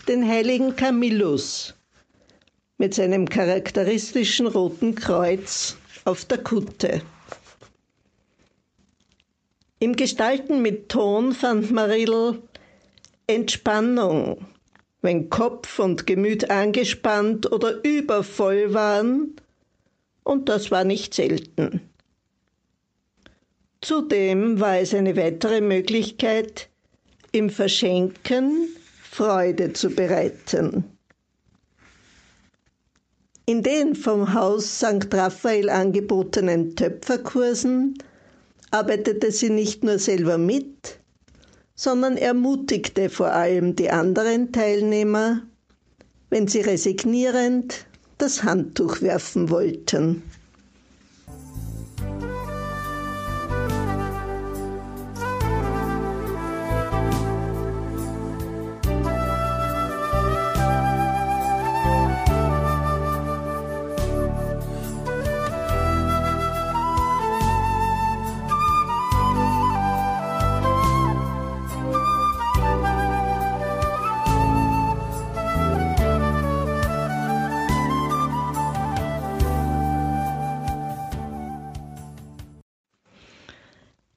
[0.09, 1.75] den heiligen Camillus
[2.79, 7.03] mit seinem charakteristischen roten Kreuz auf der Kutte.
[9.79, 12.43] Im Gestalten mit Ton fand Maril
[13.27, 14.47] Entspannung,
[15.01, 19.35] wenn Kopf und Gemüt angespannt oder übervoll waren,
[20.25, 21.89] und das war nicht selten.
[23.81, 26.69] Zudem war es eine weitere Möglichkeit,
[27.33, 28.69] im Verschenken
[29.03, 30.85] Freude zu bereiten.
[33.47, 35.13] In den vom Haus St.
[35.13, 37.99] Raphael angebotenen Töpferkursen
[38.71, 41.01] arbeitete sie nicht nur selber mit,
[41.75, 45.43] sondern ermutigte vor allem die anderen Teilnehmer,
[46.31, 47.87] wenn sie resignierend
[48.19, 50.23] das Handtuch werfen wollten.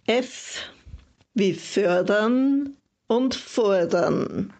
[0.07, 0.61] F
[1.33, 2.77] wie fördern
[3.07, 4.53] und fordern.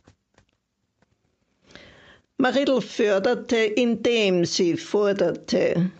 [2.37, 5.91] Maridl förderte, indem sie forderte.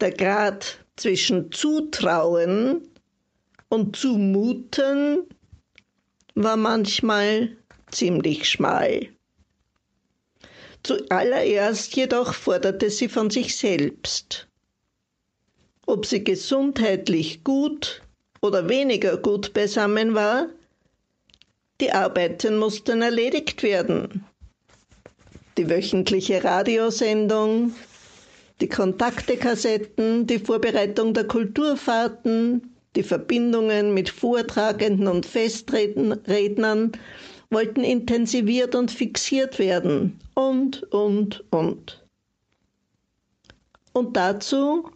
[0.00, 2.88] Der Grad zwischen Zutrauen
[3.68, 5.26] und Zumuten
[6.34, 7.54] war manchmal
[7.90, 9.08] ziemlich schmal.
[10.82, 14.48] Zuallererst jedoch forderte sie von sich selbst.
[15.84, 18.00] Ob sie gesundheitlich gut
[18.42, 20.46] oder weniger gut beisammen war,
[21.80, 24.24] die Arbeiten mussten erledigt werden.
[25.56, 27.74] Die wöchentliche Radiosendung,
[28.60, 36.92] die Kontaktekassetten, die Vorbereitung der Kulturfahrten, die Verbindungen mit Vortragenden und Festrednern
[37.50, 42.04] wollten intensiviert und fixiert werden und, und, und.
[43.92, 44.88] Und dazu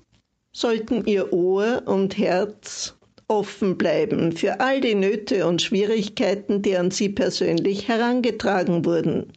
[0.52, 2.94] sollten ihr Ohr und Herz
[3.28, 9.32] offen bleiben für all die Nöte und Schwierigkeiten, die an sie persönlich herangetragen wurden,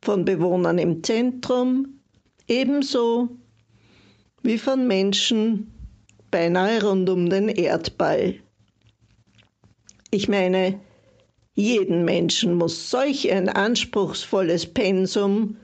[0.00, 2.00] von Bewohnern im Zentrum
[2.48, 3.28] ebenso
[4.42, 5.72] wie von Menschen
[6.30, 8.34] beinahe rund um den Erdball.
[10.10, 10.80] Ich meine,
[11.54, 15.56] jeden Menschen muss solch ein anspruchsvolles Pensum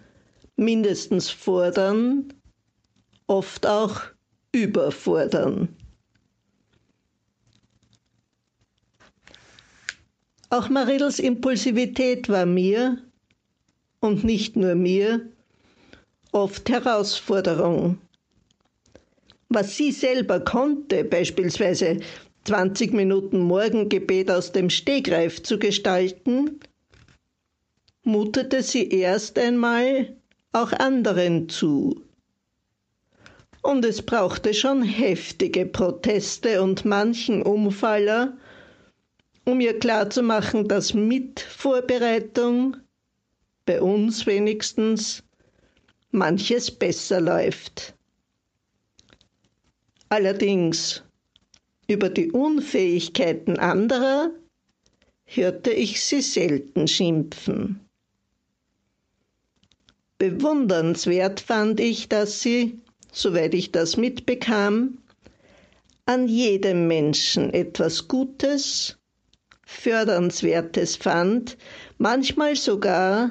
[0.57, 2.33] mindestens fordern,
[3.27, 4.03] oft auch
[4.53, 5.78] überfordern.
[10.51, 12.99] Auch Marils Impulsivität war mir,
[14.01, 15.29] und nicht nur mir,
[16.33, 17.99] oft Herausforderung.
[19.51, 21.99] Was sie selber konnte, beispielsweise
[22.45, 26.61] 20 Minuten Morgengebet aus dem Stegreif zu gestalten,
[28.05, 30.17] mutete sie erst einmal
[30.53, 32.03] auch anderen zu.
[33.61, 38.39] Und es brauchte schon heftige Proteste und manchen Umfaller,
[39.49, 42.77] um ihr klarzumachen, dass mit Vorbereitung
[43.65, 45.23] bei uns wenigstens
[46.11, 47.95] manches besser läuft.
[50.11, 51.03] Allerdings,
[51.87, 54.31] über die Unfähigkeiten anderer
[55.25, 57.81] hörte ich sie selten schimpfen.
[60.19, 62.79] Bewundernswert fand ich, dass sie,
[63.13, 64.99] soweit ich das mitbekam,
[66.05, 68.98] an jedem Menschen etwas Gutes,
[69.71, 71.57] Fördernswertes fand,
[71.99, 73.31] manchmal sogar,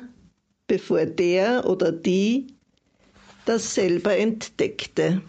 [0.67, 2.45] bevor der oder die
[3.45, 5.21] das selber entdeckte.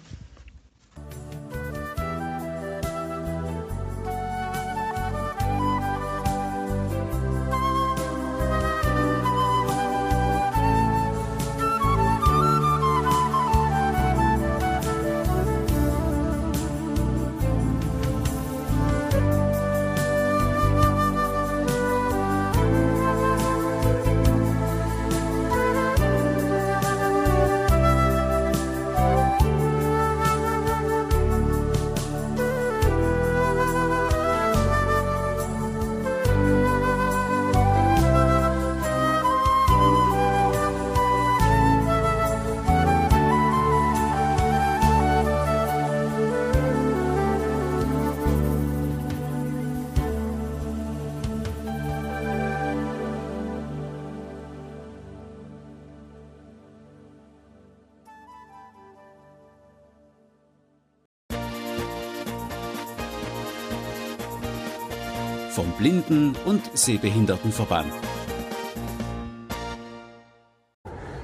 [65.88, 67.90] Blinden- und Sehbehindertenverband.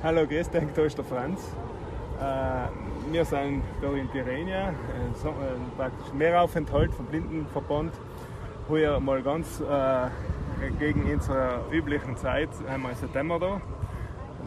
[0.02, 1.54] Hallo, grüß dich, da ist der Franz.
[2.18, 4.72] Äh, wir sind da in Tirrenia, äh,
[5.76, 7.92] praktisch Mehraufenthalt vom Blindenverband.
[8.70, 10.08] Heuer mal ganz äh,
[10.78, 13.60] gegen unsere üblichen Zeit, einmal September da,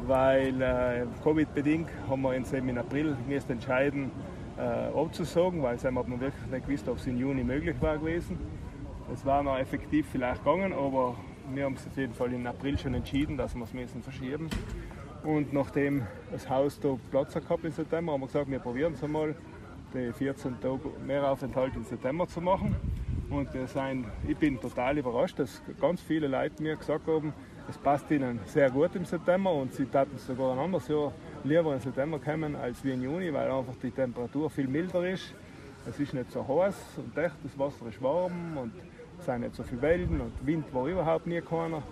[0.07, 4.09] weil äh, Covid-bedingt haben wir uns im April müssen entscheiden,
[4.57, 8.39] äh, abzusagen, weil es wirklich nicht gewusst, ob es im Juni möglich war gewesen.
[9.13, 11.15] Es war noch effektiv vielleicht gegangen, aber
[11.53, 14.49] wir haben es auf jeden Fall im April schon entschieden, dass wir es müssen verschieben.
[15.23, 19.03] Und nachdem das Haus da Platz gehabt im September, haben wir gesagt, wir probieren es
[19.03, 19.33] einmal,
[19.93, 22.75] die 14 Tage Mehraufenthalt im September zu machen.
[23.29, 27.33] Und wir sind, ich bin total überrascht, dass ganz viele Leute mir gesagt haben,
[27.69, 31.73] es passt ihnen sehr gut im September und sie taten sogar ein anderes Jahr lieber
[31.73, 35.33] im September kommen als wie im Juni, weil einfach die Temperatur viel milder ist.
[35.89, 38.71] Es ist nicht so heiß und echt, das Wasser ist warm und
[39.27, 41.83] sind nicht so viele Wellen und Wind war überhaupt nie keiner.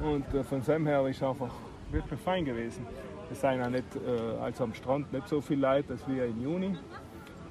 [0.00, 1.52] Und äh, von dem her ist es einfach
[1.90, 2.86] wirklich fein gewesen.
[3.32, 6.42] Es sind auch nicht, äh, also am Strand nicht so viele Leute als wie im
[6.42, 6.76] Juni.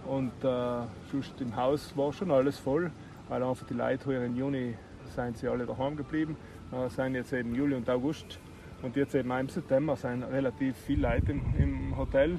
[0.05, 2.91] Und äh, sonst im Haus war schon alles voll,
[3.27, 4.75] weil einfach die Leute hier im Juni
[5.15, 6.37] sind sie alle daheim geblieben.
[6.71, 8.39] Äh, sind jetzt eben Juli und August
[8.83, 12.37] und jetzt eben im September sind relativ viele Leute im, im Hotel.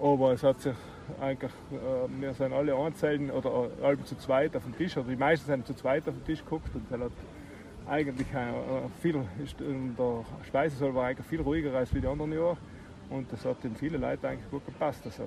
[0.00, 0.76] Aber es hat sich
[1.20, 5.16] eigentlich, äh, wir sind alle einzeln oder alle zu zweit auf dem Tisch, oder die
[5.16, 7.10] meisten sind zu zweit auf dem Tisch geguckt und es hat
[7.88, 9.24] eigentlich äh, viel,
[9.98, 12.56] der Speisesaal war eigentlich viel ruhiger als wie die anderen Jahre
[13.10, 15.02] und das hat den vielen Leuten eigentlich gut gepasst.
[15.04, 15.24] Also.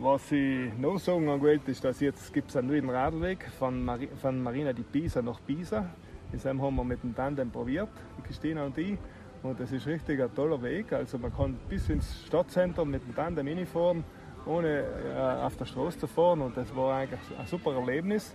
[0.00, 4.08] Was ich noch sagen wollte, ist, dass jetzt gibt es einen neuen Radweg von, Mari
[4.20, 5.86] von Marina di Pisa nach Pisa.
[6.30, 7.88] Das haben wir mit dem Tandem probiert,
[8.24, 8.98] Christina und ich.
[9.42, 10.92] Und das ist richtig ein toller Weg.
[10.92, 14.02] Also man kann bis ins Stadtzentrum mit dem Tandem hinfahren,
[14.46, 14.84] ohne
[15.14, 16.40] äh, auf der Straße zu fahren.
[16.42, 18.34] Und das war eigentlich ein super Erlebnis,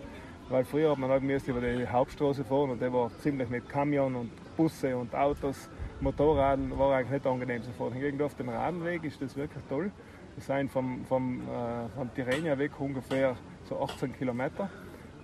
[0.50, 4.16] weil früher hat man halt über die Hauptstraße fahren und der war ziemlich mit Kamion
[4.16, 5.70] und Busse und Autos.
[6.00, 7.94] Motorraden war eigentlich nicht angenehm zu fahren.
[7.94, 9.92] Hingegen auf dem Radweg ist das wirklich toll.
[10.36, 13.36] Wir sind vom, vom, äh, vom Tirrenia weg ungefähr
[13.66, 14.70] so 18 Kilometer.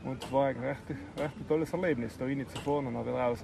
[0.03, 3.05] Und es war eigentlich ein recht, recht tolles Erlebnis, da rein zu fahren und dann
[3.05, 3.43] wieder raus.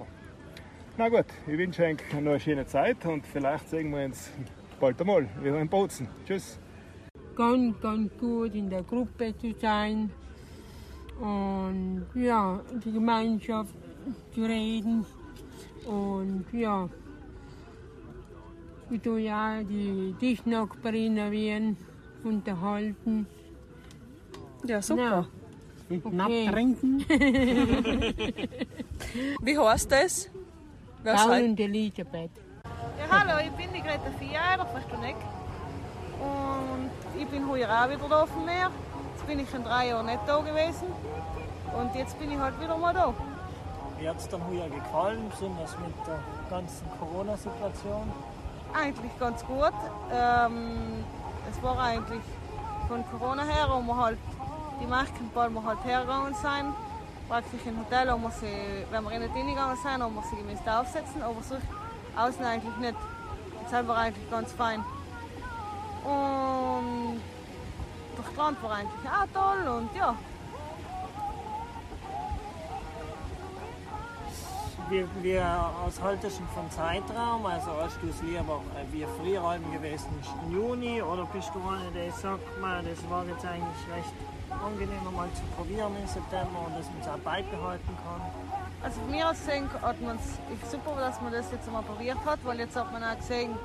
[0.98, 4.30] Na gut, ich wünsche euch noch eine schöne Zeit und vielleicht sehen wir uns
[4.80, 6.08] bald einmal wieder in Bozen.
[6.26, 6.58] Tschüss.
[7.36, 10.08] Ganz, ganz gut in der Gruppe zu sein
[11.20, 13.74] und ja, die Gemeinschaft
[14.34, 15.04] zu reden
[15.84, 16.88] und ja,
[18.90, 21.76] ich tue ja die Tischnachbarin erwähnen,
[22.24, 23.26] unterhalten.
[24.66, 25.28] Ja, super.
[25.90, 25.98] Ja.
[26.02, 26.48] Okay.
[26.50, 27.00] trinken.
[29.42, 30.30] Wie heißt das?
[31.14, 32.30] Paul und Elisabeth.
[32.98, 35.16] Ja, hallo, ich bin die Greta Vierer von Stuneck.
[36.18, 36.90] Und
[37.20, 38.70] ich bin heuer auch wieder da auf dem Meer.
[39.12, 40.88] Jetzt bin ich schon drei Jahre nicht da gewesen.
[41.78, 43.14] Und jetzt bin ich halt wieder mal da.
[43.98, 46.18] Wie hat es dir heuer gefallen, besonders mit der
[46.50, 48.12] ganzen Corona-Situation?
[48.74, 49.72] Eigentlich ganz gut.
[50.12, 51.04] Ähm,
[51.50, 52.22] es war eigentlich
[52.88, 54.18] von Corona her, wo wir halt
[54.80, 56.74] die Masken bald wir halt hergegangen sind
[57.28, 60.68] praktisch im Hotel, wo wir sie, wenn wir nicht reingegangen sind, haben wir sie müssen
[60.68, 61.56] aufsetzen, aber so
[62.16, 62.96] außen eigentlich nicht.
[63.70, 64.84] Das war eigentlich ganz fein.
[66.04, 67.20] Und
[68.14, 70.14] durch Strand war eigentlich auch toll und ja.
[74.88, 77.44] Wie, wie aus haltest du von Zeitraum?
[77.44, 80.06] Also hast du es lieber äh, wie früher gewesen
[80.44, 84.14] im Juni oder bist du einer, der sagt, man, das war jetzt eigentlich recht
[84.64, 88.20] angenehm mal zu probieren im September und dass man es auch beibehalten kann?
[88.82, 92.18] Also von mir aus gesehen hat man es super, dass man das jetzt mal probiert
[92.24, 93.56] hat, weil jetzt hat man auch gesehen,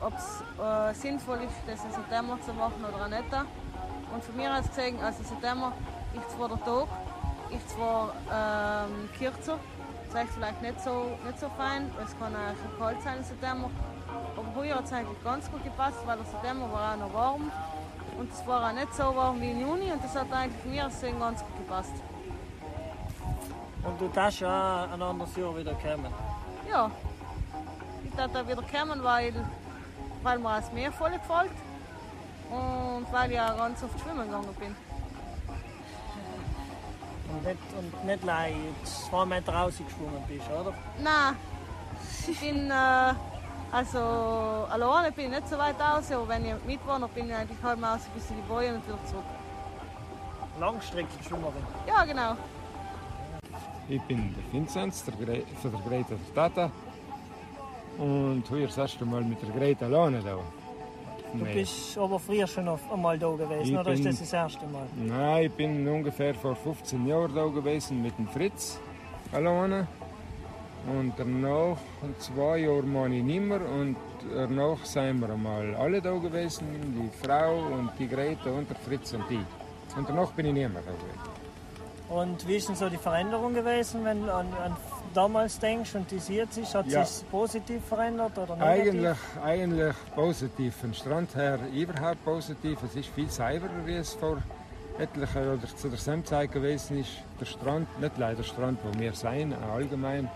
[0.00, 3.32] ob es äh, sinnvoll ist, das im September zu machen oder auch nicht.
[4.12, 5.72] Und von mir aus gesehen, also September
[6.14, 6.88] ist zwar der Tag,
[7.50, 9.58] ist zwar ähm, kürzer,
[10.08, 13.70] ist vielleicht nicht so, nicht so fein, es kann auch kalt sein im September.
[14.36, 17.52] Aber heuer hat es eigentlich ganz gut gepasst, weil der September war auch noch warm
[18.18, 20.84] und es war auch nicht so warm wie im Juni und das hat eigentlich mir
[20.84, 21.94] gesehen ganz gut gepasst.
[23.84, 26.12] Und du darfst ja ein anderes Jahr wieder kommen?
[26.68, 26.90] Ja,
[28.04, 29.32] ich darf da wieder kommen, weil,
[30.22, 31.52] weil mir das Meer voll gefällt
[32.50, 34.76] und weil ich auch ganz oft schwimmen gegangen bin.
[37.28, 38.54] Und nicht, und nicht gleich
[38.84, 40.72] zwei Meter rausgeschwommen bist, oder?
[40.98, 41.36] Nein,
[42.26, 43.12] ich bin äh,
[43.72, 43.98] also
[44.70, 47.82] alleine bin ich nicht so weit aus, aber wenn ich mitwohne, bin ich eigentlich halb
[47.82, 49.24] aus bis in die Boje und wieder zurück.
[50.60, 51.62] Langstreckenschwimmerin?
[51.86, 52.32] Ja, genau.
[53.88, 56.70] Ich bin der Vinzenz der Gre von der Greta der Tata.
[57.98, 60.36] Und heute das erste Mal mit der Greta alleine da.
[61.32, 64.66] Du bist aber früher schon einmal da gewesen, Ich oder ist bin- das das erste
[64.66, 64.86] Mal?
[64.96, 68.78] Nein, ich bin ungefähr vor 15 Jahren da gewesen mit dem Fritz
[69.32, 69.86] alleine.
[70.90, 71.76] Und danach,
[72.18, 73.60] zwei Jahre meine ich nicht mehr.
[73.60, 73.96] Und
[74.34, 76.66] danach sind wir einmal alle da gewesen,
[76.96, 79.96] die Frau und die Greta und der Fritz und ich.
[79.96, 81.38] Und danach bin ich nicht mehr da gewesen.
[82.08, 84.74] Und wie ist denn so die Veränderung gewesen, wenn du an, an
[85.12, 86.74] damals denkst und das jetzt ist?
[86.74, 87.04] Hat Ja.
[87.04, 88.92] sich positiv verändert oder negativ?
[88.94, 90.74] Eigentlich, eigentlich positiv.
[90.76, 92.82] Von Strand her überhaupt positiv.
[92.82, 94.38] Es ist viel sauberer, wie es vor
[94.98, 97.10] etlichen oder zu der Samtzeit gewesen ist.
[97.40, 100.30] Der Strand, nicht leider der Strand, wo wir sein, allgemein.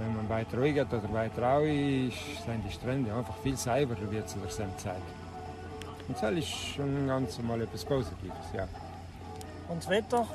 [0.00, 4.10] Wenn man weiter ruhig geht oder weiter raus ist, sind die Strände einfach viel sauberer
[4.10, 4.96] wie zu der Samtzeit.
[6.08, 8.66] Und das ist schon ganz mal etwas Positives, ja.
[9.68, 10.26] Und das Wetter?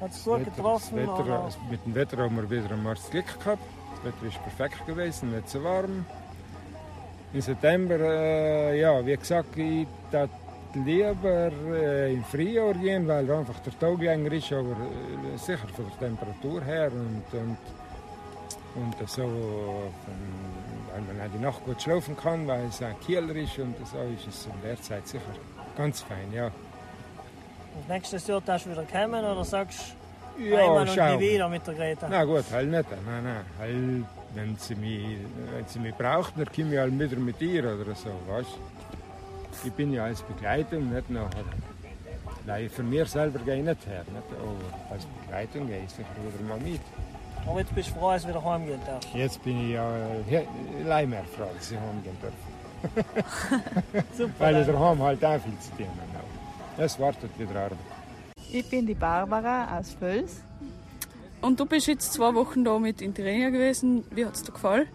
[0.00, 0.96] Hat es gut getroffen?
[0.96, 3.62] Wetter, mit dem Wetter haben wir wieder einmal das Glück gehabt.
[3.96, 6.06] Das Wetter ist perfekt gewesen, nicht so warm.
[7.32, 10.30] Im September, äh, ja, wie gesagt, ich würde
[10.74, 15.86] lieber äh, im Frühjahr gehen, weil einfach der Tag länger ist, aber äh, sicher von
[15.86, 17.58] der Temperatur her und, und,
[18.74, 23.58] und so, weil man auch die Nacht gut schlafen kann, weil es auch kühler ist
[23.58, 25.24] und so ist es in der Zeit sicher
[25.76, 26.46] ganz fein, ja.
[26.46, 29.94] Und nächstes Jahr darfst du wieder kommen oder sagst
[30.36, 32.08] du Ja, einmal und schauen nie wieder mit der Greta?
[32.10, 32.90] Na gut, halt nicht.
[32.90, 33.44] Nein, nein.
[33.58, 34.04] Halt,
[34.34, 35.18] wenn, sie mich,
[35.54, 38.48] wenn sie mich braucht, dann komme ich halt wieder mit ihr oder so, weißt
[39.64, 41.44] Ich bin ja als Begleitung, nicht nachher.
[42.46, 44.24] Nein, für mich selber gehe ich nicht her, nicht?
[44.40, 46.80] aber als Begleitung gehe ich sicher wieder mal mit.
[47.46, 49.08] Aber jetzt bist du froh, dass du wieder heimgehen darfst.
[49.14, 49.96] Jetzt bin ich ja
[50.30, 50.44] äh,
[50.84, 52.32] allein mehr froh, dass ich heimgehen darf.
[54.16, 56.82] Super, Weil ich daheim halt auch viel zu tun habe.
[56.82, 57.78] Es wartet wieder Arbeit.
[58.52, 60.42] Ich bin die Barbara aus Völs.
[61.40, 64.04] Und du bist jetzt zwei Wochen da mit in Tirrenia gewesen.
[64.10, 64.86] Wie hat es dir gefallen?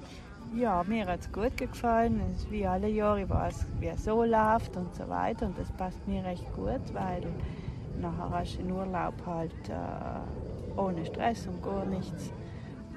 [0.55, 2.21] Ja, mir hat es gut gefallen.
[2.49, 5.47] Wie alle Jahre, ich weiß, wie es so läuft und so weiter.
[5.47, 7.23] Und das passt mir recht gut, weil
[7.99, 10.44] nachher hast du den Urlaub halt äh,
[10.77, 12.31] ohne Stress und gar nichts.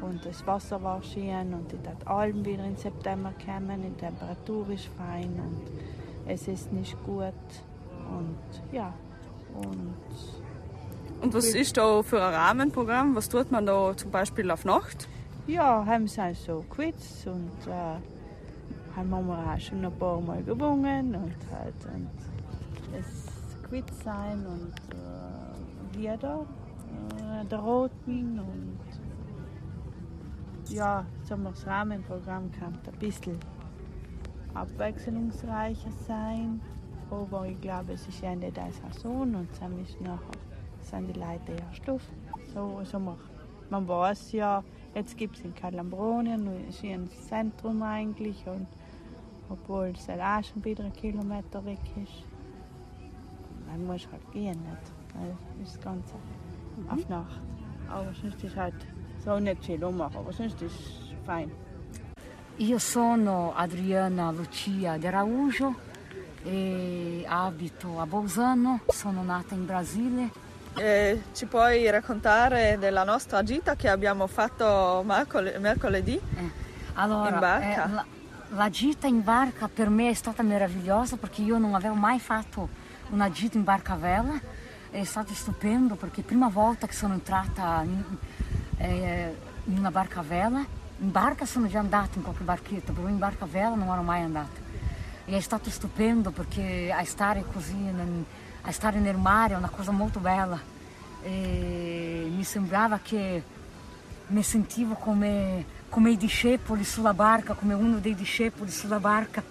[0.01, 3.83] Und das Wasser war schön und die Alben wieder im September kommen.
[3.83, 5.63] Die Temperatur ist fein und
[6.31, 7.33] es ist nicht gut.
[8.11, 8.39] Und
[8.73, 8.93] ja,
[9.55, 9.95] und
[11.21, 13.17] Und was ist da für ein Rahmenprogramm?
[13.17, 15.09] Was tut man da zum Beispiel auf Nacht?
[15.49, 17.99] Ja, haben sie so Quiz und äh,
[18.95, 22.09] haben wir auch schon ein paar Mal gewonnen und halt und
[22.97, 23.27] es
[23.69, 26.47] Quiz sein und äh, Lieder
[27.21, 28.79] äh, der Roten und
[30.71, 33.39] ja, jetzt haben wir das Rahmenprogramm gehabt, ein bisschen
[34.55, 36.61] abwechslungsreicher sein,
[37.11, 40.49] aber ich glaube, es ist Ende der Saison und dann ist nachher
[40.91, 42.03] sind die Leute eher stuff.
[42.55, 44.63] So, so man, weiß ja,
[44.95, 48.67] jetzt gibt es in Kalambronien, ist hier ein Zentrum eigentlich, und
[49.49, 52.25] obwohl es halt auch schon wieder ein Kilometer weg ist.
[53.67, 54.93] Man muss halt gehen, nicht?
[55.13, 56.15] Das ist das Ganze
[56.89, 57.41] auf Nacht.
[57.89, 58.75] Aber sonst ist halt
[59.25, 61.51] so aber sonst ist es fein.
[62.59, 65.75] Io sono Adriana Lucia de Araújo
[66.45, 70.31] e abito a Bolzano, sono nata in Brasile.
[70.77, 76.21] Eh, ci puoi raccontare della nostra gita che abbiamo fatto mercol- mercoledì
[76.95, 77.85] Allora, in barca?
[77.85, 78.05] eh, la,
[78.51, 82.69] la gita in barca per me è stata meravigliosa perché io non avevo mai fatto
[83.11, 84.41] una gita in barca a vela,
[84.91, 88.03] è stato stupendo perché prima volta che sono entrata in,
[88.79, 89.35] eh,
[89.65, 90.65] in una barca a vela,
[91.01, 94.03] in barca sono già andata in qualche barchetta, però in barca a vela non ero
[94.03, 94.67] mai andata.
[95.25, 97.77] E è stato stupendo perché a stare così,
[98.63, 100.59] a stare nel mare è una cosa molto bella.
[101.23, 103.43] E mi sembrava che
[104.29, 109.43] mi sentivo come, come i discepoli sulla barca, come uno dei discepoli sulla barca.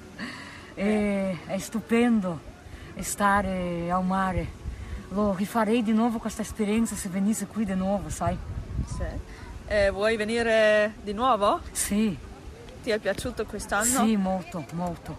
[0.73, 2.39] E è stupendo
[2.99, 4.56] stare al mare.
[5.09, 8.37] Lo rifarei di nuovo questa esperienza se venissi qui di nuovo, sai?
[8.85, 9.03] Sì.
[9.67, 11.61] Eh, vuoi venire di nuovo?
[11.71, 12.17] Sì.
[12.83, 14.05] Ti è piaciuto quest'anno?
[14.05, 15.17] Sì, molto, molto.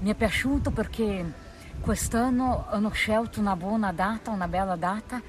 [0.00, 1.32] Mi è piaciuto perché
[1.80, 5.20] quest'anno hanno scelto una buona data, una bella data,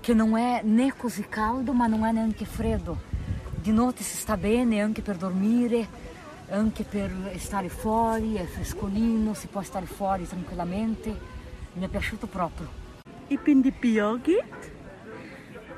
[0.00, 2.96] che non è né così caldo ma non è neanche freddo.
[3.56, 5.86] Di notte si sta bene anche per dormire,
[6.50, 11.36] anche per stare fuori, è frescolino, si può stare fuori tranquillamente.
[11.72, 12.86] Mi è piaciuto proprio.
[13.28, 14.42] Ich bin die Birgit.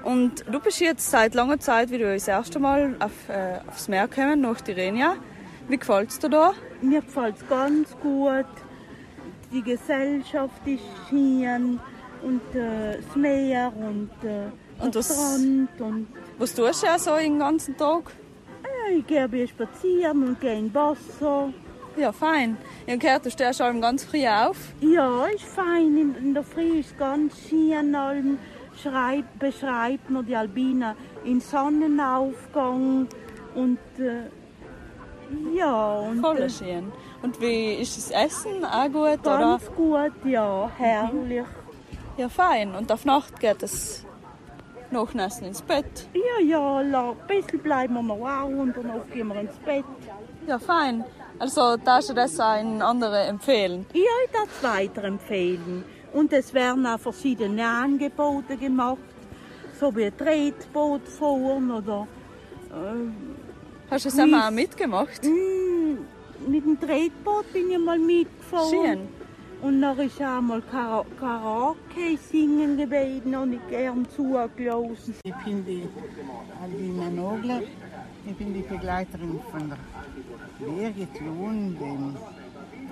[0.02, 4.08] Und du bist jetzt seit langer Zeit wieder das erste Mal auf, äh, aufs Meer
[4.08, 5.16] gekommen, nach Tirrenia.
[5.68, 6.54] Wie gefällt es dir da?
[6.80, 8.46] Mir gefällt es ganz gut.
[9.52, 10.80] Die Gesellschaft ist
[11.10, 11.60] hier
[12.22, 14.46] und äh, das Meer und, äh,
[14.82, 15.80] Und der was- Strand.
[15.80, 16.06] Und,
[16.38, 18.12] Was tust du ja so den ganzen Tag?
[18.88, 21.52] äh, ich gehe ein bisschen spazieren und gehe in Wasser.
[21.96, 22.56] Ja, fein.
[22.86, 24.56] Ich gehört, du stehst allem ganz früh auf.
[24.80, 25.96] Ja, ist fein.
[25.96, 27.94] In, in der Früh ist ganz schön.
[27.94, 28.38] Allem
[28.80, 33.08] schreibt, beschreibt man die Albina in Sonnenaufgang.
[33.54, 35.98] Und äh, ja.
[35.98, 36.92] Und, Voll äh, schön.
[37.22, 38.64] Und wie ist das Essen?
[38.64, 39.74] Auch gut, Ganz oder?
[39.76, 40.70] gut, ja.
[40.76, 41.44] Herrlich.
[42.16, 42.74] Ja, fein.
[42.74, 44.06] Und auf Nacht geht es
[44.90, 46.08] nachnessen ins Bett.
[46.14, 49.84] Ja, ja, ein bisschen bleiben wir noch auch und danach gehen wir ins Bett.
[50.46, 51.04] Ja, fein.
[51.40, 53.86] Also, darfst du das an andere empfehlen?
[53.94, 55.84] Ja, ich darf es weiterempfehlen.
[56.12, 58.98] Und es werden auch verschiedene Angebote gemacht,
[59.78, 62.06] so wie ein Tretboot fahren oder...
[62.70, 65.24] Äh, Hast du das einmal mitgemacht?
[65.24, 68.68] Mm, mit dem Tretboot bin ich mal mitgefahren.
[68.68, 69.19] Schön.
[69.62, 75.14] Und dann ist auch mal Kara Karaoke singen gewesen und ich gern zugelassen.
[75.22, 75.86] Ich bin die
[76.62, 77.60] Albina Nogler.
[78.26, 79.78] Ich bin die Begleiterin von der
[80.66, 82.16] Birgit Lohn, den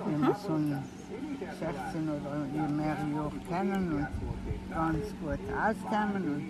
[0.05, 0.77] den wir schon
[1.59, 4.07] 16 oder mehr Jahre kennen und
[4.71, 6.49] ganz gut auskennen.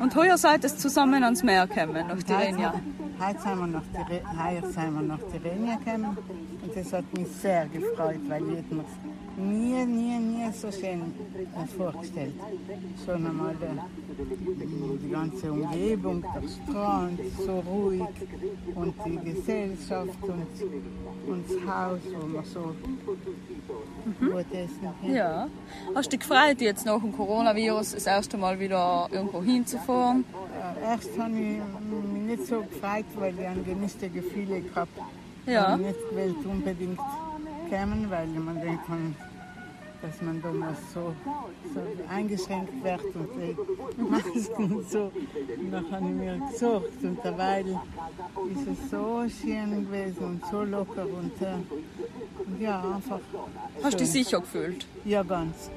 [0.00, 2.74] Und heuer seid ihr zusammen ans Meer gekommen, nach Und Tirrenia.
[3.20, 6.16] Heute sind wir nach Tire- heuer sind wir nach Tirrenia gekommen
[6.62, 8.74] und das hat mich sehr gefreut, weil hätte
[9.38, 11.14] mir nie, nie, nie so schön
[11.76, 12.34] vorgestellt.
[13.04, 13.54] Schon einmal
[15.02, 18.02] die ganze Umgebung, der Strand, so ruhig
[18.74, 22.74] und die Gesellschaft und, und das Haus, wo man so
[24.20, 25.14] gut essen kann.
[25.14, 25.48] Ja.
[25.94, 30.24] Hast du dich gefreut, jetzt nach dem Coronavirus das erste Mal wieder irgendwo hinzufahren?
[30.82, 31.60] Äh, Erst habe ich
[32.12, 34.92] mich nicht so gefreut, weil ich an gemischte Gefühle gehabt
[35.46, 35.74] Ja.
[35.74, 36.98] Und nicht unbedingt
[37.70, 39.14] kommen, weil man denkt, man,
[40.02, 41.14] dass man da mal so,
[41.74, 43.28] so eingeschränkt wird und
[43.96, 45.10] die Masken und so.
[45.58, 47.66] Und dann habe ich mir gesucht und derweil
[48.52, 53.20] ist es so schön gewesen und so locker und, äh, ja, einfach.
[53.82, 54.86] Hast du dich sicher gefühlt?
[55.04, 55.70] Ja, ganz.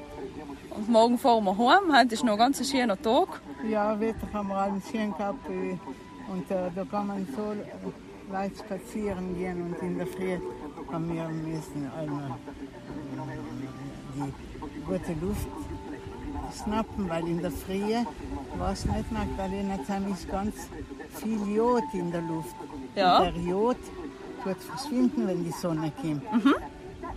[0.70, 1.94] Und morgen fahren wir heim.
[1.94, 3.40] Heute ist noch ein ganz schöner Tag.
[3.68, 7.54] Ja, Wetter haben wir alles schön gehabt und äh, da kann man so
[8.32, 10.38] weit spazieren gehen und in der Früh
[10.90, 12.36] haben wir müssen einmal
[14.14, 14.32] die
[14.86, 15.46] gute Luft
[16.62, 17.94] schnappen, weil in der Früh,
[18.58, 19.76] was nicht Magdalena,
[20.08, 20.54] ist ganz
[21.14, 22.54] viel Jod in der Luft.
[22.94, 23.18] Ja.
[23.18, 23.76] Und der Jod
[24.44, 26.22] wird verschwinden, wenn die Sonne kommt.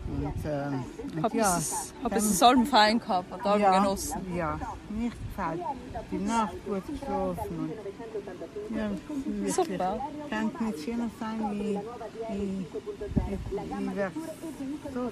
[0.08, 3.80] Und, äh, und Hab ja, es, hab dann- es allem fein gehabt, hat allem ja,
[3.80, 4.36] genossen.
[4.36, 5.62] Ja, mir gefällt.
[6.12, 7.60] Die Nacht gut geschlafen.
[8.70, 9.54] Und, ja, wirklich.
[9.56, 10.00] Super.
[10.30, 11.80] Kann nicht schöner sein, wie
[12.30, 14.12] wie- wie- werde
[14.94, 15.12] so,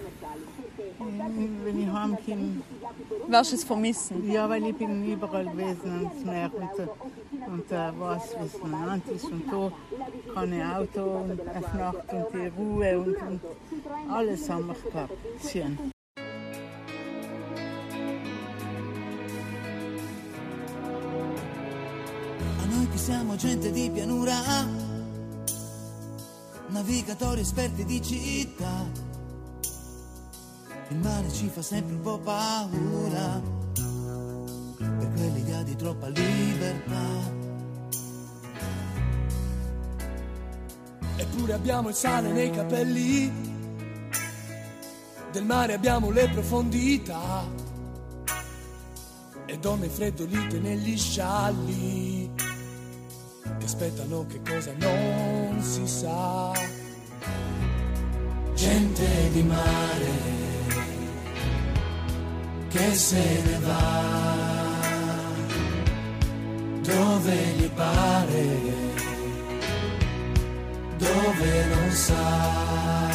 [1.63, 2.61] wenn ich heimkomme.
[3.27, 4.31] Wirst du es vermissen?
[4.31, 6.87] Ja, weil ich bin überall gewesen ans Meer und,
[7.53, 9.25] und äh, weiß, wie es benannt ist.
[9.25, 9.71] Und da
[10.33, 13.41] kann ich Auto und auf Nacht und die Ruhe und, und
[14.09, 15.13] alles haben wir gehabt.
[15.51, 15.77] Schön.
[22.61, 24.35] A noi che siamo gente di pianura,
[26.69, 29.11] navigatori esperti di città,
[30.89, 33.41] il mare ci fa sempre un po' paura,
[34.75, 37.31] per quell'idea di troppa libertà.
[41.15, 43.31] Eppure abbiamo il sale nei capelli,
[45.31, 47.61] del mare abbiamo le profondità.
[49.45, 52.31] e donne freddolite negli scialli
[53.59, 56.51] che aspettano che cosa non si sa.
[58.55, 60.42] Gente di mare
[62.73, 64.33] che se ne va
[66.81, 68.45] dove gli pare,
[70.97, 73.11] dove non sa.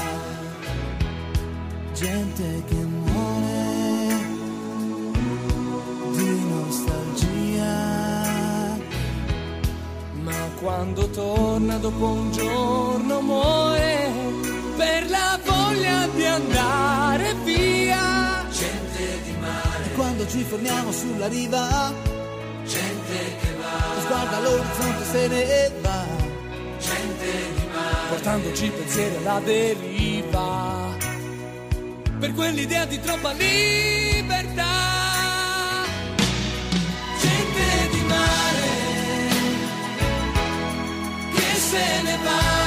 [1.93, 3.67] Gente che muore
[6.17, 7.75] di nostalgia,
[10.23, 14.11] ma quando torna dopo un giorno muore
[14.77, 17.48] per la voglia di andare via.
[20.29, 21.93] Ci fermiamo sulla riva,
[22.65, 24.01] gente che va.
[24.03, 26.05] Sguarda l'orizzonte se ne va.
[26.79, 28.09] Gente di mare.
[28.09, 30.97] Portandoci pensieri alla deriva.
[32.19, 34.65] Per quell'idea di troppa libertà.
[37.21, 38.69] Gente di mare
[41.35, 42.58] che se ne va.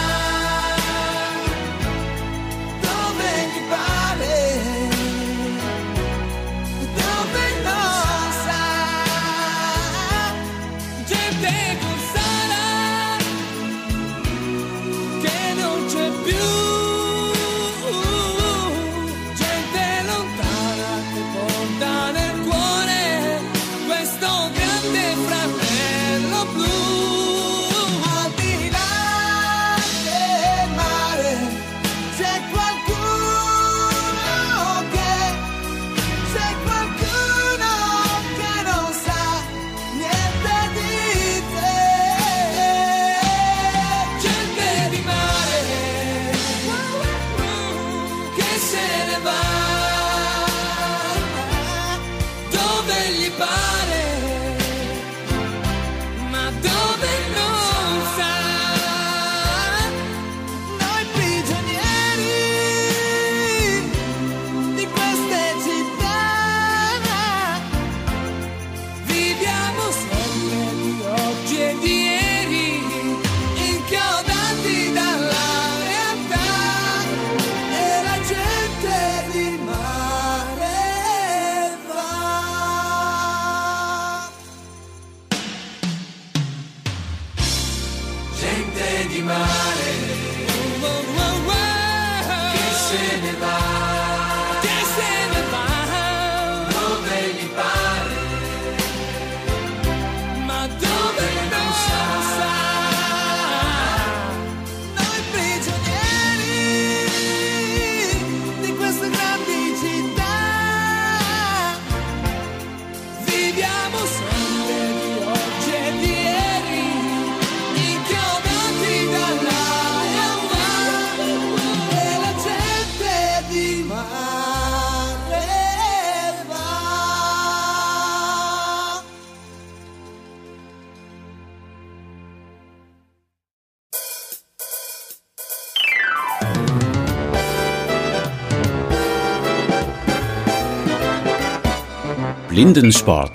[142.61, 143.31] Blindensport.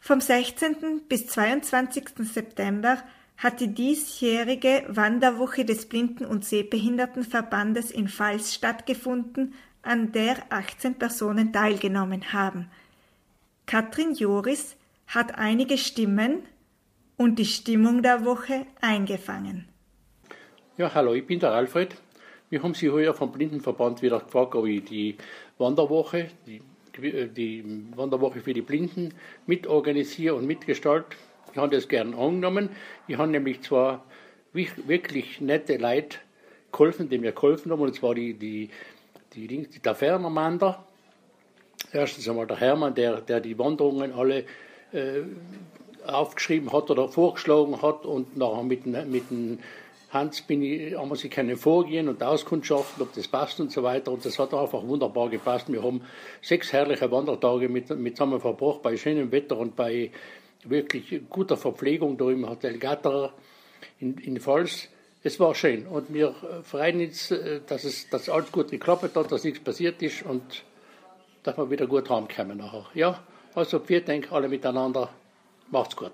[0.00, 1.02] Vom 16.
[1.06, 2.04] bis 22.
[2.20, 2.96] September
[3.36, 11.52] hat die diesjährige Wanderwoche des Blinden- und Sehbehindertenverbandes in Pfalz stattgefunden, an der 18 Personen
[11.52, 12.70] teilgenommen haben.
[13.66, 14.74] Katrin Joris
[15.06, 16.44] hat einige Stimmen
[17.18, 19.68] und die Stimmung der Woche eingefangen.
[20.78, 21.94] Ja, hallo, ich bin der Alfred.
[22.50, 25.16] Wir haben Sie heuer vom Blindenverband wieder gefragt, ob ich die
[25.58, 26.62] Wanderwoche, die,
[27.28, 29.12] die Wanderwoche für die Blinden
[29.46, 31.14] mitorganisiere und mitgestalte.
[31.52, 32.70] Ich habe das gern angenommen.
[33.06, 34.02] Ich habe nämlich zwar
[34.54, 36.16] wirklich nette Leute
[36.72, 38.70] geholfen, die mir geholfen haben, und zwar die, die,
[39.34, 40.82] die, die der Fernermander.
[41.92, 44.44] Erstens einmal der Hermann, der, der die Wanderungen alle
[44.92, 45.20] äh,
[46.06, 49.58] aufgeschrieben hat oder vorgeschlagen hat und nachher mit, mit dem
[50.10, 53.82] Hans bin ich, haben wir sich keine Vorgehen und Auskundschaften, ob das passt und so
[53.82, 54.10] weiter.
[54.12, 55.70] Und das hat einfach wunderbar gepasst.
[55.70, 56.00] Wir haben
[56.40, 60.10] sechs herrliche Wandertage mit, mit zusammen verbracht, bei schönem Wetter und bei
[60.64, 63.32] wirklich guter Verpflegung da im Hotel Gatter
[64.00, 64.88] in, in Pfalz.
[65.22, 69.32] Es war schön und wir freuen uns, äh, dass es dass alles gut geklappt hat,
[69.32, 70.64] dass nichts passiert ist und
[71.42, 72.86] dass wir wieder gut heimkommen nachher.
[72.94, 73.20] Ja,
[73.54, 75.10] also vielen Dank alle miteinander.
[75.70, 76.12] Macht's gut.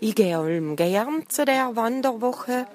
[0.00, 2.66] Ich gehe allem gern zu der Wanderwoche,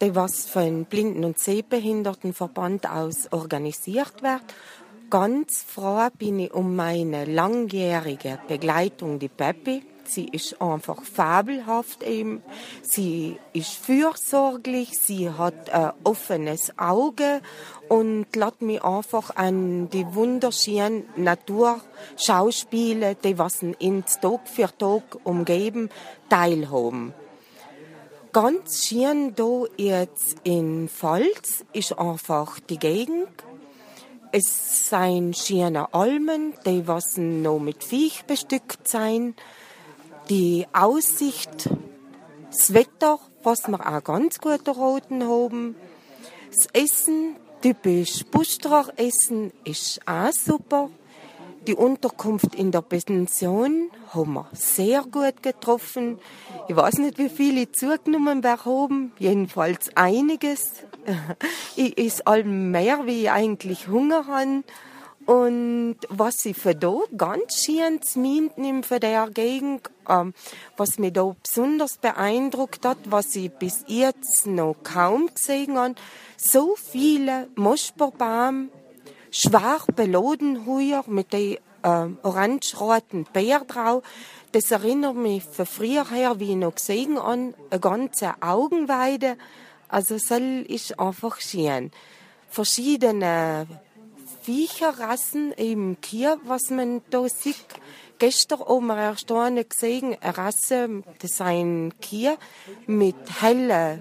[0.00, 4.42] die was von Blinden- und Sehbehindertenverband aus organisiert wird.
[5.10, 9.82] Ganz froh bin ich um meine langjährige Begleitung, die Peppi.
[10.04, 12.42] Sie ist einfach fabelhaft eben.
[12.82, 17.40] Sie ist fürsorglich, sie hat ein offenes Auge
[17.88, 25.90] und lässt mich einfach an die wunderschönen Naturschauspiele, die was ins Tag für Tag umgeben,
[26.28, 27.12] teilhaben.
[28.32, 33.28] Ganz schön da jetzt in Pfalz ist einfach die Gegend
[34.30, 39.34] es sind schöne Almen, die was noch mit Viech bestückt sein.
[40.28, 41.70] Die Aussicht,
[42.50, 45.76] das Wetter, was wir auch ganz gut erraten haben.
[46.48, 50.90] Das Essen, typisch Busterer Essen, ist auch super.
[51.68, 56.18] Die Unterkunft in der Pension haben wir sehr gut getroffen.
[56.66, 60.72] Ich weiß nicht, wie viele zugenommen haben, jedenfalls einiges.
[61.76, 64.64] ich esse allem mehr, wie ich eigentlich Hunger habe.
[65.26, 70.32] Und was ich für da ganz schön mitnehme für der Gegend, ähm,
[70.78, 75.96] was mich da besonders beeindruckt hat, was ich bis jetzt noch kaum gesehen habe,
[76.38, 78.68] so viele Mosperbäume,
[79.30, 84.02] schwer beladen heuer mit den äh, orange-roten Bär drauf.
[84.52, 89.36] Das erinnert mich von früher her, wie ich noch gesehen habe, eine ganze Augenweide.
[89.88, 91.90] Also es ist einfach schön.
[92.48, 93.66] Verschiedene
[94.42, 97.56] Viecherrassen im Tier, was man da sieht.
[98.18, 102.36] Gestern haben wir erst eine gesehen, eine Rasse, das ist ein Kier
[102.86, 103.98] mit heller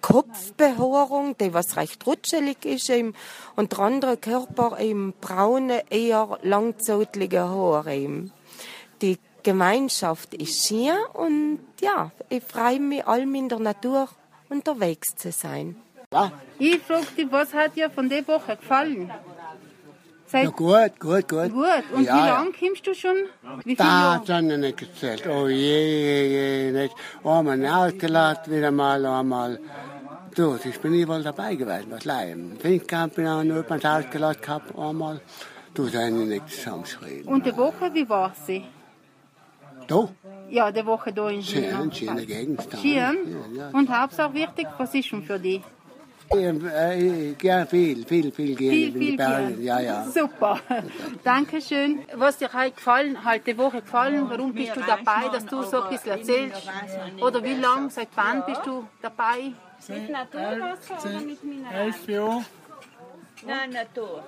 [0.00, 3.14] Kopfbehaarung, die was recht rutschelig ist, eben,
[3.56, 7.94] und der andere Körper eben braune, eher langzeitliche Haare.
[7.94, 8.32] Eben.
[9.02, 14.08] Die Gemeinschaft ist schön und ja, ich freue mich allem in der Natur
[14.48, 15.76] unterwegs zu sein.
[16.58, 19.10] Ich frage dich, was hat dir von der Woche gefallen?
[20.26, 21.52] Seit ja, gut, gut, gut.
[21.52, 21.84] Gut.
[21.92, 23.16] Und ja, wie lange kommst du schon?
[23.64, 25.26] Wie viel Da hat ich nicht gezählt.
[25.26, 26.94] Oh je, je, je, nicht.
[27.24, 29.58] Einmal ausgeladen, wieder mal, einmal.
[30.40, 32.56] Du, ich bin überall dabei gewesen, was leihen.
[32.58, 35.20] Pfingstkamp bin auch nur mal ausgeladen gehabt, einmal.
[35.74, 37.30] Du, da habe ich nicht zusammengeschrieben.
[37.30, 38.64] Und die Woche, wie war sie?
[39.86, 40.08] Da?
[40.48, 42.66] Ja, die Woche da in Schön, schöne Gegend.
[42.80, 42.90] Schön.
[42.90, 43.12] Ja,
[43.54, 43.68] ja.
[43.74, 45.60] Und Hauptsache wichtig, was ist schon für dich?
[46.32, 49.62] Ja, viel, viel, viel gehen viel, viel Bergen.
[49.62, 50.06] Ja, ja.
[50.06, 50.58] Super.
[51.22, 51.98] Dankeschön.
[52.14, 54.24] Was dir heute gefallen, halt die Woche gefallen?
[54.30, 56.62] Warum bist du dabei, dass du so ein bisschen erzählst?
[57.20, 59.52] Oder wie lange, seit wann bist du dabei?
[59.88, 61.92] Mit Naturwasser oder mit Mineral?
[62.06, 62.44] Jahre.
[63.46, 64.22] Nein, Natur.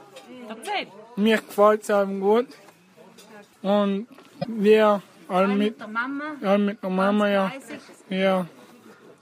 [0.48, 0.86] Erzähl.
[1.16, 2.48] Mir gefällt es einem gut.
[3.62, 4.08] Und
[4.46, 6.24] wir alle mit, mit der Mama?
[6.40, 7.52] Ja, mit der Mama, ja.
[8.08, 8.46] Ja.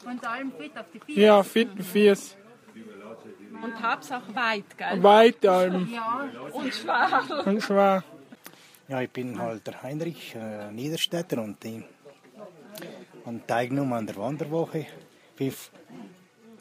[0.05, 1.21] Und allem fit auf die Füße?
[1.21, 2.37] Ja, fit auf die Füße.
[3.63, 5.03] Und Hauptsache weit, gell?
[5.03, 5.89] Weit allem.
[5.93, 7.45] Ja, und schwer.
[7.45, 8.05] Und schwer.
[8.89, 11.85] Ja, ich bin halt der Heinrich äh, Niederstädter und ich
[13.25, 14.87] und teilgenommen an der Wanderwoche.
[15.37, 15.53] Bin,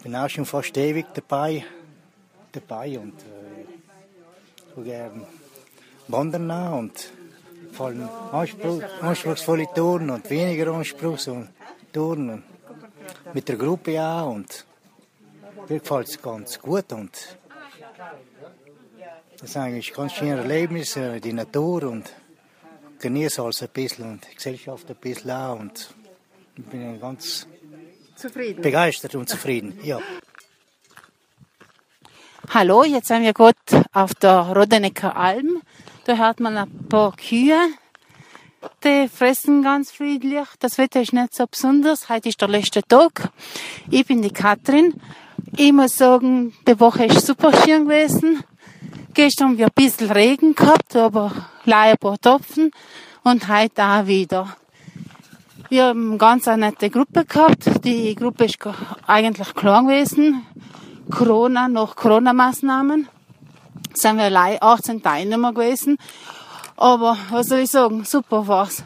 [0.03, 1.65] bin auch schon fast ewig dabei,
[2.51, 3.65] dabei und äh,
[4.75, 5.25] so gern
[6.07, 7.11] wandern und
[7.73, 11.49] vor allem Anspruch, anspruchsvolle Touren und weniger anspruchsvolle
[11.91, 12.43] Touren und
[13.33, 14.65] mit der Gruppe auch und
[15.67, 17.37] mir gefällt es ganz gut und
[19.39, 22.11] das ist eigentlich ein ganz schönes Erlebnis, äh, die Natur und
[22.99, 25.93] genieße alles ein bisschen und die Gesellschaft ein bisschen auch und
[26.57, 27.47] ich bin ganz
[28.19, 28.61] zufrieden.
[28.61, 29.79] begeistert und zufrieden.
[29.83, 29.99] Ja.
[32.53, 33.57] Hallo, jetzt sind wir gerade
[33.93, 35.61] auf der Rodenecker Alm.
[36.05, 37.59] Da hört man ein paar Kühe.
[38.83, 40.47] Die fressen ganz friedlich.
[40.59, 42.09] Das Wetter ist nicht so besonders.
[42.09, 43.31] Heute ist der letzte Tag.
[43.89, 44.99] Ich bin die Katrin
[45.55, 48.43] ich muss sagen, die Woche ist super schön gewesen.
[49.13, 51.31] Gestern haben wir ein bisschen Regen gehabt, aber
[51.65, 52.71] leider ein paar Tropfen.
[53.23, 54.55] Und heute auch wieder.
[55.71, 57.85] Wir haben eine ganz nette Gruppe gehabt.
[57.85, 58.57] Die Gruppe ist
[59.05, 60.43] eigentlich klein gewesen.
[61.11, 63.07] Corona, nach Corona-Maßnahmen.
[63.93, 65.99] Sind wir allein 18 Teilnehmer gewesen.
[66.75, 68.83] Aber, was soll ich sagen, super war's.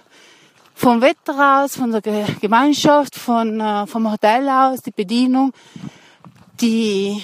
[0.75, 5.53] Vom Wetter aus, von der Gemeinschaft, von, äh, vom Hotel aus, die Bedienung,
[6.59, 7.23] die,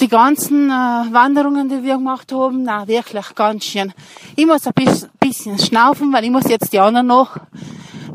[0.00, 3.92] die ganzen äh, Wanderungen, die wir gemacht haben, na wirklich ganz schön.
[4.34, 4.72] Ich muss ein
[5.20, 7.36] bisschen schnaufen, weil ich muss jetzt die anderen noch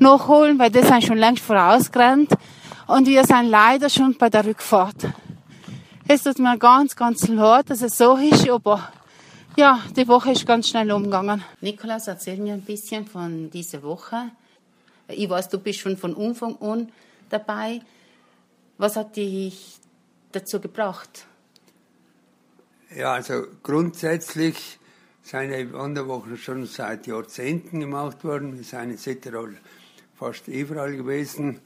[0.01, 2.31] nachholen, weil die sind schon längst vorausgerannt
[2.87, 5.07] und wir sind leider schon bei der Rückfahrt.
[6.07, 8.91] Es tut mir ganz, ganz leid, dass es so ist, aber
[9.55, 11.43] ja, die Woche ist ganz schnell umgegangen.
[11.61, 14.31] Nikolaus, erzähl mir ein bisschen von dieser Woche.
[15.07, 16.91] Ich weiß, du bist schon von Anfang an
[17.29, 17.81] dabei.
[18.77, 19.77] Was hat dich
[20.31, 21.25] dazu gebracht?
[22.95, 24.79] Ja, also grundsätzlich
[25.21, 28.57] sind die Wanderwochen schon seit Jahrzehnten gemacht worden.
[28.57, 29.57] Wir sind in Südtirol
[30.19, 31.61] fast überall gewesen.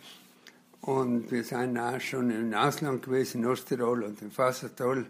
[0.81, 5.07] Und wir sind auch schon im Ausland gewesen, in Osttirol und im Fassertal.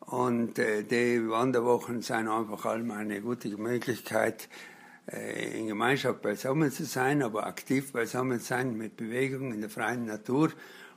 [0.00, 4.48] Und äh, die Wanderwochen sind einfach allem eine gute Möglichkeit,
[5.12, 9.70] äh, in Gemeinschaft beisammen zu sein, aber aktiv beisammen zu sein mit Bewegung in der
[9.70, 10.50] freien Natur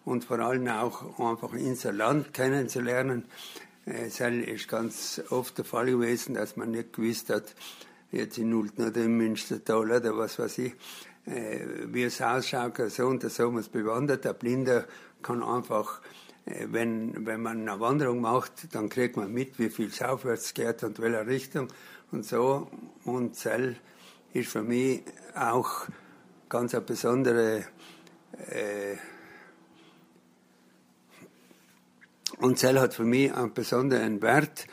[0.05, 3.26] und vor allem auch einfach unser Land kennenzulernen.
[3.86, 7.55] Es ist ganz oft der Fall gewesen, dass man nicht gewusst hat,
[8.12, 13.07] jetzt in Nulten oder im Münstertal oder was weiß ich, äh, wie es ausschaut, so
[13.07, 14.26] und so es bewandert.
[14.26, 14.88] Der Blinde
[15.22, 16.01] kann einfach,
[16.45, 20.53] äh, wenn, wenn man eine Wanderung macht, dann kriegt man mit, wie viel es aufwärts
[20.53, 21.67] geht und welcher Richtung
[22.11, 22.67] und so.
[23.05, 23.76] Und Zell
[24.34, 25.03] ist für mich
[25.36, 25.88] auch
[26.47, 27.65] ganz eine besondere
[28.47, 28.97] äh,
[32.39, 34.65] Und Zell hat für mich einen besonderen Wert,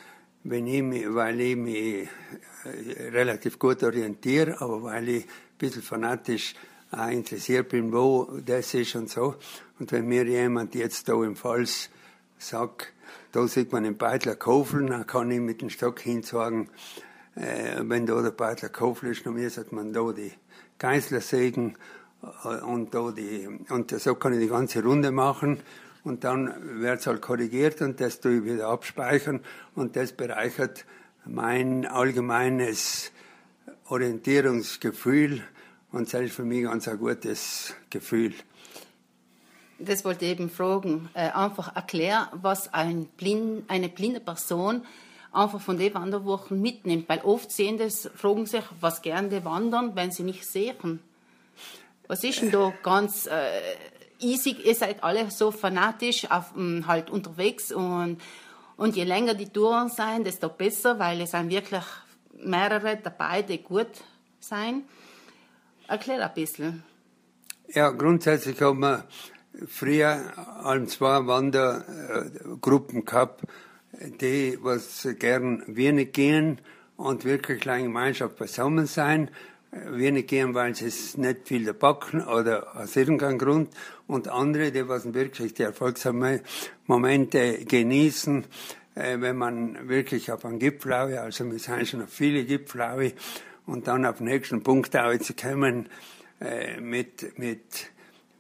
[0.45, 2.09] wenn ich mich, weil ich mich
[2.65, 5.27] äh, relativ gut orientiere, aber weil ich
[5.59, 6.55] bisschen fanatisch
[6.91, 9.37] auch interessiert bin, wo das ist und so.
[9.79, 11.91] Und wenn mir jemand jetzt da im Falls
[12.39, 12.93] sagt,
[13.33, 16.69] da sieht man den Beitler Kofel, dann kann ich mit dem Stock hinsagen,
[17.35, 20.33] äh, wenn da der Beitler Kofel ist, dann müsste man da die
[20.79, 21.77] Geißler sägen
[22.23, 25.61] äh, und da die, und so kann ich die ganze Runde machen.
[26.05, 29.41] Und dann wird es halt korrigiert und das tue ich wieder abspeichern.
[29.75, 30.87] Und das bereichert
[31.25, 33.11] mein allgemeines
[33.89, 35.43] Orientierungsgefühl
[35.93, 38.35] und ist für mich ganz ein gutes Gefühl.
[39.79, 41.09] Das wollte ich eben fragen.
[41.15, 44.83] Äh, einfach erklären, was ein blind, eine blinde Person
[45.33, 47.09] einfach von den Wanderwochen mitnimmt.
[47.09, 51.01] Weil oft sehen das, fragen sich, was gerne wandern, wenn sie nicht sehen.
[52.09, 53.61] Was ist denn da ganz äh,
[54.21, 58.19] easy, ihr seid alle so fanatisch auf, mm, halt unterwegs und,
[58.77, 61.85] und je länger die Touren sein, desto besser, weil es sind wirklich
[62.45, 64.05] mehrere dabei, die gut
[64.41, 64.83] sein.
[65.89, 66.83] Erklär ein bisschen.
[67.69, 69.05] Ja, grundsätzlich haben wir
[69.67, 70.33] früher
[70.63, 73.43] allem zwei Wandergruppen gehabt,
[74.21, 76.61] die was gern wenig gehen
[76.97, 79.31] und wirklich kleine Gemeinschaft beisammen sein
[79.85, 83.71] wenig gehen, weil sie es nicht viel backen oder aus irgendeinem Grund.
[84.07, 88.47] Und andere, die was wirklich die Erfolgsmomente genießen, äh,
[88.97, 93.13] wenn man wirklich auf einen Gipfel, also wir sind schon auf viele Gipfel,
[93.67, 95.89] und dann auf den nächsten Punkt zu kommen,
[96.41, 97.91] äh, mit, mit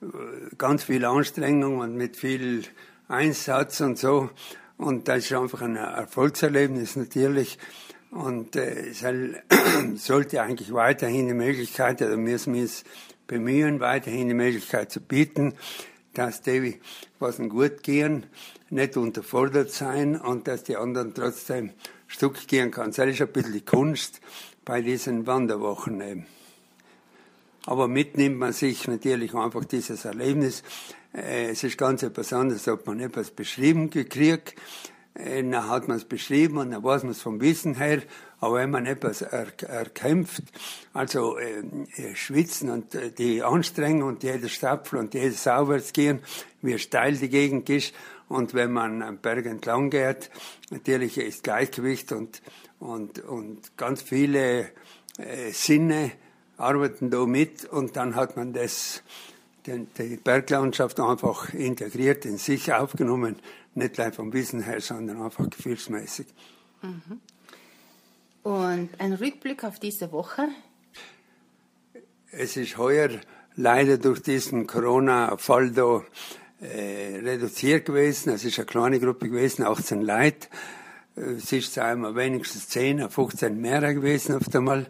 [0.01, 0.07] äh,
[0.57, 2.63] ganz viel Anstrengung und mit viel
[3.09, 4.31] Einsatz und so.
[4.79, 7.59] Und das ist einfach ein Erfolgserlebnis natürlich.
[8.11, 8.93] Und äh,
[9.97, 12.85] sollte eigentlich weiterhin die Möglichkeit, oder müssen wir es
[13.27, 15.55] bemühen, weiterhin die Möglichkeit zu bieten,
[16.15, 16.81] dass die,
[17.19, 18.27] was gut gehen,
[18.71, 21.71] nicht unterfordert sein und dass die anderen trotzdem
[22.07, 22.93] Stück gehen kann.
[22.93, 24.21] Das ist ein bisschen die Kunst
[24.65, 26.27] bei diesen Wanderwochen eben.
[27.65, 30.63] Aber mitnimmt man sich natürlich einfach dieses Erlebnis.
[31.13, 34.55] Äh, es ist ganz etwas anderes, ob man etwas beschrieben gekriegt
[35.17, 38.03] äh, dann hat man es beschrieben und dann weiß man es vom Wissen her.
[38.39, 40.43] Aber wenn man etwas er, erkämpft,
[40.93, 41.61] also äh,
[41.97, 46.21] äh, schwitzen und die Anstrengung und jeder Stapfel und jedes Aufwärtsgehen,
[46.61, 47.95] wie steil die Gegend ist.
[48.29, 50.31] Und wenn man am Berg entlang geht,
[50.71, 52.43] natürlich ist Gleichgewicht und,
[52.81, 54.71] und, und ganz viele
[55.19, 56.13] äh, Sinne
[56.57, 59.03] arbeiten da mit und dann hat man das,
[59.67, 63.37] die, die Berglandschaft einfach integriert in sich aufgenommen
[63.77, 66.27] nicht gleich vom Wissen her, sondern einfach gefühlsmäßig.
[66.83, 67.21] Mhm.
[68.43, 70.49] Und ein Rückblick auf diese Woche?
[72.31, 73.11] Es ist heuer
[73.55, 76.05] leider durch diesen Corona-Fall da
[76.61, 78.33] äh, reduziert gewesen.
[78.33, 80.49] Es ist eine kleine Gruppe gewesen, 18 Leute.
[81.15, 84.87] Es ist einmal wenigstens 10, 15 mehr gewesen auf einmal.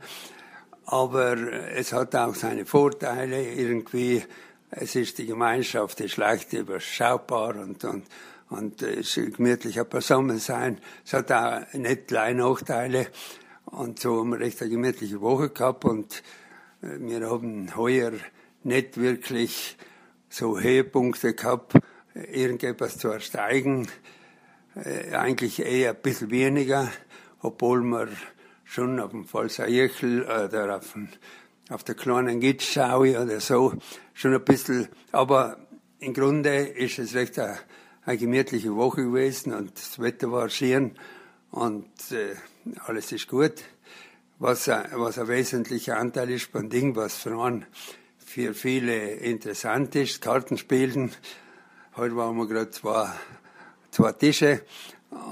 [0.85, 1.37] Aber
[1.73, 4.23] es hat auch seine Vorteile irgendwie.
[4.71, 8.05] Es ist die Gemeinschaft, ist leicht überschaubar und, und
[8.49, 10.79] und äh, es ist gemütlicher beisammen sein.
[11.05, 13.09] Es hat auch nicht kleine Nachteile.
[13.65, 16.23] Und so haben wir recht eine gemütliche Woche gehabt und
[16.83, 18.13] äh, wir haben heuer
[18.63, 19.77] nicht wirklich
[20.29, 21.75] so Höhepunkte gehabt,
[22.15, 23.89] irgendetwas zu ersteigen.
[24.75, 26.91] Äh, eigentlich eher ein bisschen weniger,
[27.41, 28.09] obwohl wir
[28.65, 31.09] schon auf dem Pfalzer oder auf, dem,
[31.71, 33.75] auf der kleinen Gitschschaue oder so
[34.13, 35.59] schon ein bisschen, aber
[35.99, 37.57] im Grunde ist es recht ein
[38.07, 40.93] eine gemütliche Woche gewesen und das Wetter war schön
[41.51, 42.37] und äh,
[42.87, 43.65] alles ist gut.
[44.39, 47.67] Was, was ein wesentlicher Anteil ist beim Ding, was für einen
[48.37, 51.11] für viele interessant ist, Kartenspielen.
[51.97, 53.11] Heute waren wir gerade zwei,
[53.91, 54.61] zwei Tische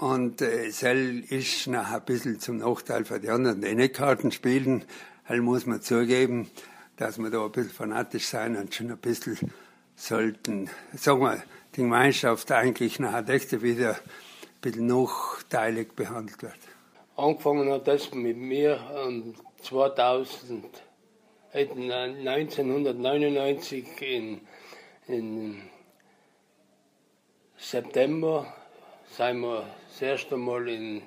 [0.00, 4.32] Und äh, Sell ist noch ein bisschen zum Nachteil für die anderen, die nicht Karten
[4.32, 4.86] spielen.
[5.26, 6.48] Halt muss man zugeben,
[6.96, 9.52] dass wir da ein bisschen fanatisch sein und schon ein bisschen
[9.96, 11.42] sollten, sagen wir,
[11.76, 16.58] die Gemeinschaft eigentlich nach der wieder ein bisschen nachteilig behandelt wird.
[17.16, 18.80] Angefangen hat das mit mir
[19.60, 20.83] 2000,
[21.54, 24.40] 1999 in,
[25.06, 25.62] in
[27.56, 28.52] September
[29.06, 31.02] sind wir das erste Mal in,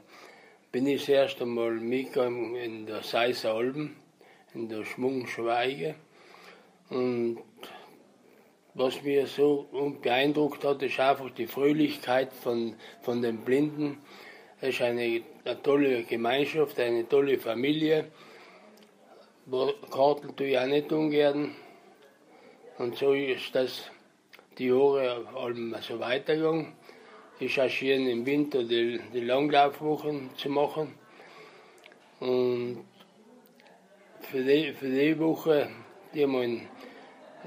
[0.72, 3.98] bin ich das erste Mal mitgegangen in der Seiser Alben,
[4.53, 5.95] in der Schmungschweige.
[6.91, 7.40] Und
[8.74, 9.68] was mir so
[10.02, 13.98] beeindruckt hat, ist einfach die Fröhlichkeit von, von den Blinden.
[14.61, 18.06] Es ist eine, eine tolle Gemeinschaft, eine tolle Familie.
[19.49, 21.56] Karten tue ich auch nicht ungern.
[22.78, 23.90] Und so ist das
[24.57, 25.26] die Jahre
[25.82, 26.74] so weitergegangen.
[27.40, 30.95] Ich schön im Winter die, die Langlaufwochen zu machen.
[32.19, 32.86] Und
[34.19, 35.69] für die, für die Woche,
[36.14, 36.68] die haben wir in,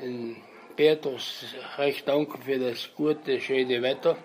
[0.02, 0.36] in
[0.76, 1.44] Petrus
[1.76, 4.16] recht danken für das gute, schöne Wetter.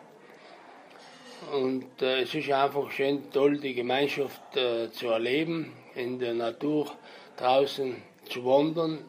[1.51, 6.91] Und äh, es ist einfach schön toll, die Gemeinschaft äh, zu erleben, in der Natur
[7.37, 7.95] draußen
[8.29, 8.99] zu wandern,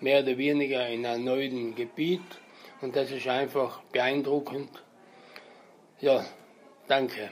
[0.00, 2.22] mehr oder weniger in einem neuen Gebiet.
[2.80, 4.70] Und das ist einfach beeindruckend.
[6.00, 6.24] Ja,
[6.88, 7.30] danke.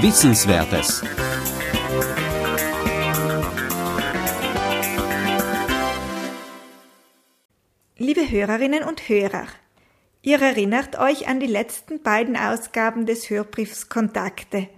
[0.00, 1.02] Wissenswertes.
[7.98, 9.46] Liebe Hörerinnen und Hörer,
[10.22, 14.68] ihr erinnert euch an die letzten beiden Ausgaben des Hörbriefs Kontakte.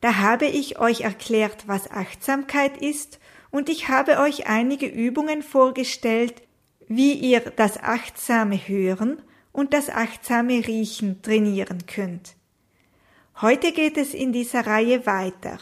[0.00, 3.18] Da habe ich euch erklärt, was Achtsamkeit ist
[3.50, 6.42] und ich habe euch einige Übungen vorgestellt,
[6.88, 12.36] wie ihr das achtsame Hören und das achtsame Riechen trainieren könnt.
[13.40, 15.58] Heute geht es in dieser Reihe weiter.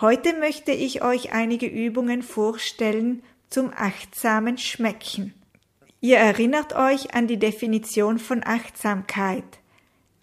[0.00, 5.34] Heute möchte ich euch einige Übungen vorstellen zum achtsamen Schmecken.
[6.04, 9.60] Ihr erinnert euch an die Definition von Achtsamkeit.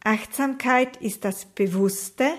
[0.04, 2.30] Achtsamkeit ist das bewusste,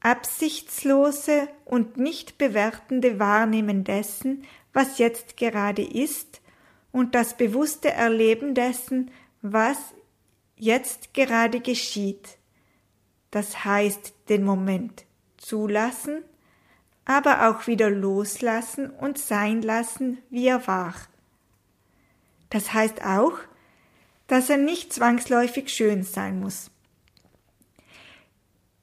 [0.00, 4.42] absichtslose und nicht bewertende Wahrnehmen dessen,
[4.72, 6.40] was jetzt gerade ist,
[6.90, 9.78] und das bewusste Erleben dessen, was
[10.56, 12.38] jetzt gerade geschieht.
[13.30, 15.04] Das heißt, den Moment
[15.36, 16.24] zulassen,
[17.04, 20.96] aber auch wieder loslassen und sein lassen, wie er war.
[22.52, 23.32] Das heißt auch,
[24.26, 26.70] dass er nicht zwangsläufig schön sein muss.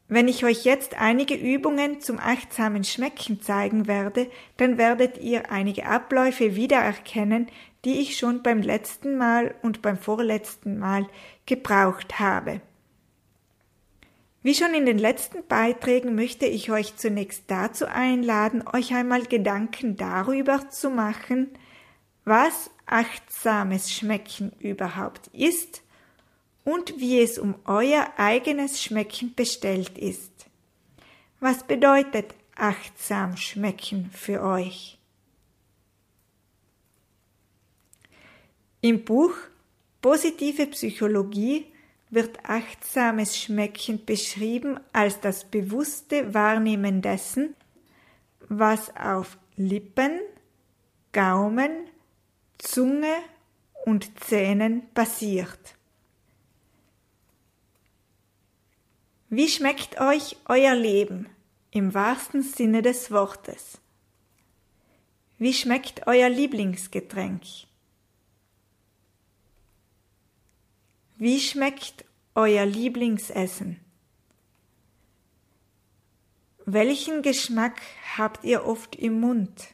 [0.08, 4.28] Wenn ich euch jetzt einige Übungen zum achtsamen Schmecken zeigen werde,
[4.58, 7.46] dann werdet ihr einige Abläufe wiedererkennen,
[7.86, 11.08] die ich schon beim letzten Mal und beim vorletzten Mal
[11.46, 12.62] gebraucht habe.
[14.42, 19.96] Wie schon in den letzten Beiträgen möchte ich euch zunächst dazu einladen, euch einmal Gedanken
[19.96, 21.52] darüber zu machen,
[22.30, 25.82] was achtsames Schmecken überhaupt ist
[26.64, 30.46] und wie es um euer eigenes Schmecken bestellt ist.
[31.40, 35.00] Was bedeutet achtsam schmecken für euch?
[38.82, 39.34] Im Buch
[40.00, 41.66] Positive Psychologie
[42.12, 47.56] wird achtsames Schmecken beschrieben als das bewusste Wahrnehmen dessen,
[48.48, 50.20] was auf Lippen,
[51.12, 51.89] Gaumen,
[52.60, 53.16] Zunge
[53.86, 55.76] und Zähnen passiert.
[59.30, 61.30] Wie schmeckt euch euer Leben
[61.72, 63.80] im wahrsten Sinne des Wortes?
[65.38, 67.44] Wie schmeckt euer Lieblingsgetränk?
[71.16, 72.04] Wie schmeckt
[72.36, 73.80] euer Lieblingsessen?
[76.66, 77.82] Welchen Geschmack
[78.18, 79.74] habt ihr oft im Mund?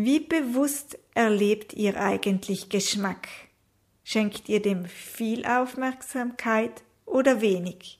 [0.00, 3.26] Wie bewusst erlebt ihr eigentlich Geschmack?
[4.04, 7.98] Schenkt ihr dem viel Aufmerksamkeit oder wenig?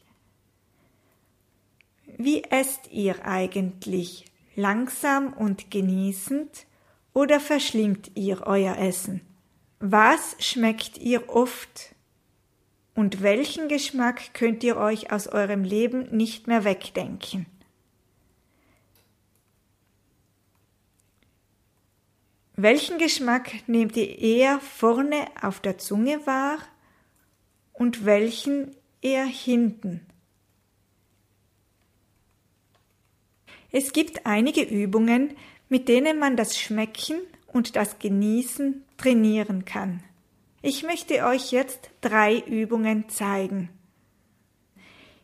[2.17, 4.27] Wie esst ihr eigentlich?
[4.55, 6.67] Langsam und genießend
[7.15, 9.21] oder verschlingt ihr euer Essen?
[9.81, 11.97] Was schmeckt ihr oft?
[12.95, 17.47] Und welchen Geschmack könnt ihr euch aus eurem Leben nicht mehr wegdenken?
[22.61, 26.59] Welchen Geschmack nehmt ihr eher vorne auf der Zunge wahr
[27.73, 30.05] und welchen eher hinten.
[33.71, 35.37] Es gibt einige Übungen,
[35.69, 40.03] mit denen man das Schmecken und das Genießen trainieren kann.
[40.61, 43.69] Ich möchte euch jetzt drei Übungen zeigen.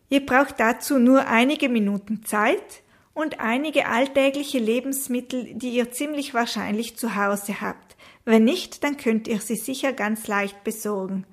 [0.08, 2.83] Ihr braucht dazu nur einige Minuten Zeit
[3.14, 7.96] und einige alltägliche Lebensmittel, die ihr ziemlich wahrscheinlich zu Hause habt.
[8.24, 11.24] Wenn nicht, dann könnt ihr sie sicher ganz leicht besorgen.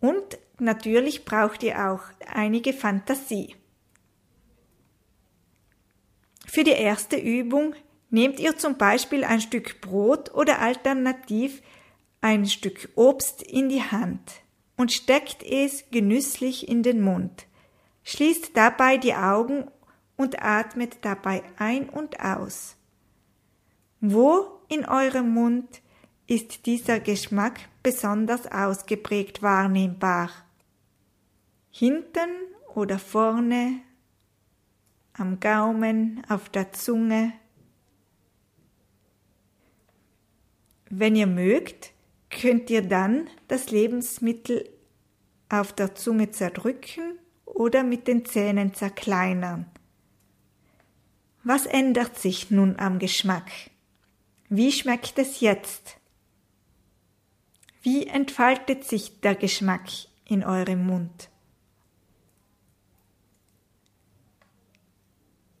[0.00, 3.54] Und natürlich braucht ihr auch einige Fantasie.
[6.46, 7.74] Für die erste Übung
[8.10, 11.62] nehmt ihr zum Beispiel ein Stück Brot oder alternativ
[12.20, 14.42] ein Stück Obst in die Hand
[14.76, 17.46] und steckt es genüsslich in den Mund.
[18.02, 19.70] Schließt dabei die Augen
[20.16, 22.76] und atmet dabei ein und aus.
[24.00, 25.82] Wo in eurem Mund
[26.26, 30.30] ist dieser Geschmack besonders ausgeprägt wahrnehmbar?
[31.70, 32.30] Hinten
[32.74, 33.80] oder vorne,
[35.12, 37.32] am Gaumen, auf der Zunge?
[40.90, 41.92] Wenn ihr mögt,
[42.30, 44.68] könnt ihr dann das Lebensmittel
[45.48, 49.66] auf der Zunge zerdrücken oder mit den Zähnen zerkleinern.
[51.46, 53.50] Was ändert sich nun am Geschmack?
[54.48, 55.98] Wie schmeckt es jetzt?
[57.82, 59.90] Wie entfaltet sich der Geschmack
[60.24, 61.28] in eurem Mund?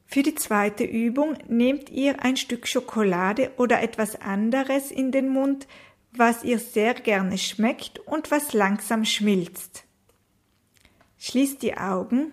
[0.06, 5.66] Für die zweite Übung nehmt ihr ein Stück Schokolade oder etwas anderes in den Mund,
[6.12, 9.84] was ihr sehr gerne schmeckt und was langsam schmilzt.
[11.18, 12.32] Schließt die Augen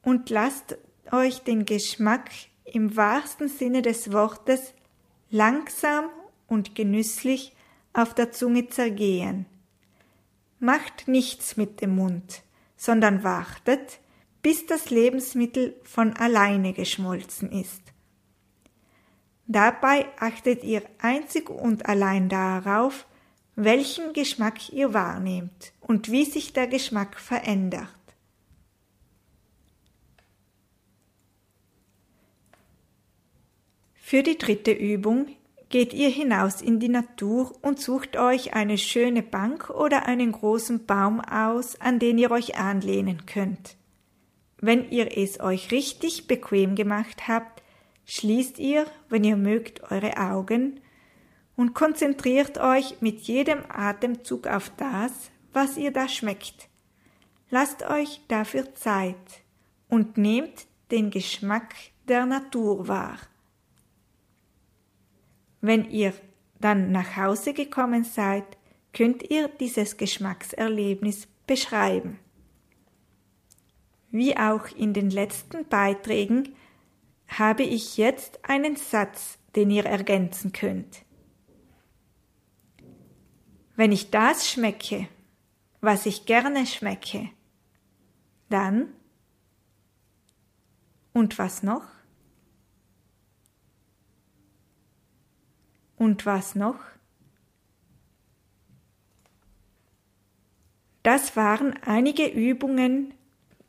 [0.00, 0.78] und lasst
[1.10, 2.30] euch den Geschmack
[2.64, 4.74] im wahrsten Sinne des Wortes
[5.30, 6.06] langsam
[6.46, 7.54] und genüsslich
[7.92, 9.46] auf der Zunge zergehen.
[10.58, 12.42] Macht nichts mit dem Mund,
[12.76, 13.98] sondern wartet,
[14.42, 17.82] bis das Lebensmittel von alleine geschmolzen ist.
[19.46, 23.06] Dabei achtet ihr einzig und allein darauf,
[23.54, 27.88] welchen Geschmack ihr wahrnehmt und wie sich der Geschmack verändert.
[34.12, 35.28] Für die dritte Übung
[35.70, 40.84] geht ihr hinaus in die Natur und sucht euch eine schöne Bank oder einen großen
[40.84, 43.78] Baum aus, an den ihr euch anlehnen könnt.
[44.58, 47.62] Wenn ihr es euch richtig bequem gemacht habt,
[48.04, 50.80] schließt ihr, wenn ihr mögt, eure Augen
[51.56, 56.68] und konzentriert euch mit jedem Atemzug auf das, was ihr da schmeckt.
[57.48, 59.16] Lasst euch dafür Zeit
[59.88, 61.74] und nehmt den Geschmack
[62.08, 63.16] der Natur wahr.
[65.62, 66.12] Wenn ihr
[66.60, 68.44] dann nach Hause gekommen seid,
[68.92, 72.18] könnt ihr dieses Geschmackserlebnis beschreiben.
[74.10, 76.54] Wie auch in den letzten Beiträgen
[77.28, 81.04] habe ich jetzt einen Satz, den ihr ergänzen könnt.
[83.76, 85.08] Wenn ich das schmecke,
[85.80, 87.30] was ich gerne schmecke,
[88.50, 88.92] dann
[91.12, 91.91] und was noch?
[96.02, 96.80] Und was noch?
[101.04, 103.14] Das waren einige Übungen,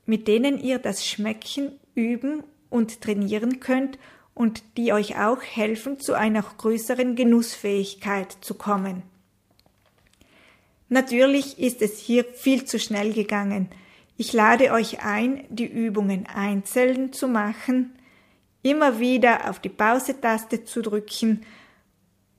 [0.08, 4.00] mit denen ihr das Schmecken üben und trainieren könnt
[4.34, 9.04] und die euch auch helfen, zu einer größeren Genussfähigkeit zu kommen.
[10.90, 13.70] Natürlich ist es hier viel zu schnell gegangen.
[14.18, 17.94] Ich lade euch ein, die Übungen einzeln zu machen,
[18.64, 21.46] immer wieder auf die Pause-Taste zu drücken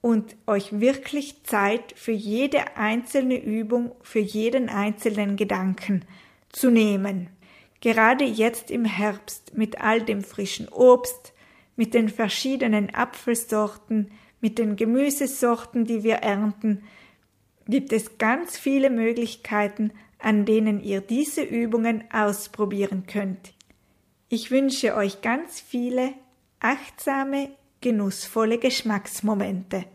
[0.05, 6.05] und euch wirklich Zeit für jede einzelne Übung, für jeden einzelnen Gedanken
[6.49, 7.29] zu nehmen.
[7.81, 11.33] Gerade jetzt im Herbst mit all dem frischen Obst,
[11.75, 14.11] mit den verschiedenen Apfelsorten,
[14.41, 16.83] mit den Gemüsesorten, die wir ernten,
[17.67, 23.55] gibt es ganz viele Möglichkeiten, an denen ihr diese Übungen ausprobieren könnt.
[24.29, 26.13] Ich wünsche euch ganz viele
[26.59, 27.49] achtsame,
[27.81, 29.85] genussvolle Geschmacksmomente.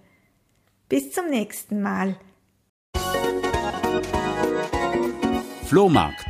[0.90, 2.16] Bis zum nächsten Mal.
[5.66, 6.26] Flohmarkt.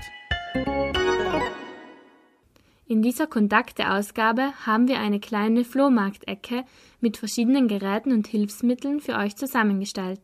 [2.86, 6.64] In dieser Kontakte-Ausgabe haben wir eine kleine Flohmarktecke
[7.00, 10.20] mit verschiedenen Geräten und Hilfsmitteln für euch zusammengestellt.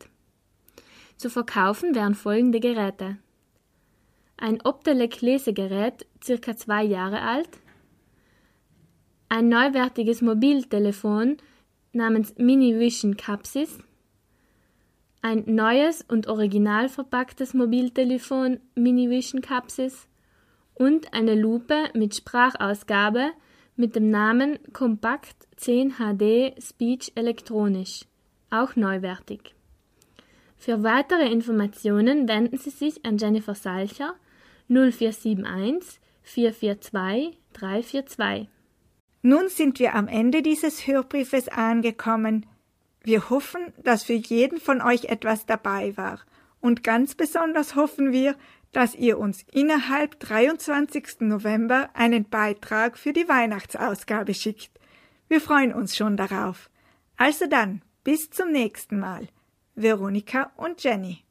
[1.16, 3.16] Zu verkaufen wären folgende Geräte.
[4.36, 7.48] Ein Optelec-Lesegerät, circa zwei Jahre alt.
[9.30, 11.38] Ein neuwertiges Mobiltelefon
[11.92, 13.78] namens Mini Vision Capsys
[15.26, 20.06] ein neues und original verpacktes Mobiltelefon Minivision Capsys
[20.74, 23.32] und eine Lupe mit Sprachausgabe
[23.74, 28.04] mit dem Namen Kompakt 10 HD Speech Elektronisch
[28.50, 29.56] auch neuwertig.
[30.56, 34.14] Für weitere Informationen wenden Sie sich an Jennifer Salcher
[34.68, 38.48] 0471 442 342.
[39.22, 42.46] Nun sind wir am Ende dieses Hörbriefes angekommen.
[43.06, 46.18] Wir hoffen, dass für jeden von euch etwas dabei war.
[46.58, 48.34] Und ganz besonders hoffen wir,
[48.72, 51.20] dass ihr uns innerhalb 23.
[51.20, 54.72] November einen Beitrag für die Weihnachtsausgabe schickt.
[55.28, 56.68] Wir freuen uns schon darauf.
[57.16, 59.28] Also dann, bis zum nächsten Mal.
[59.76, 61.25] Veronika und Jenny.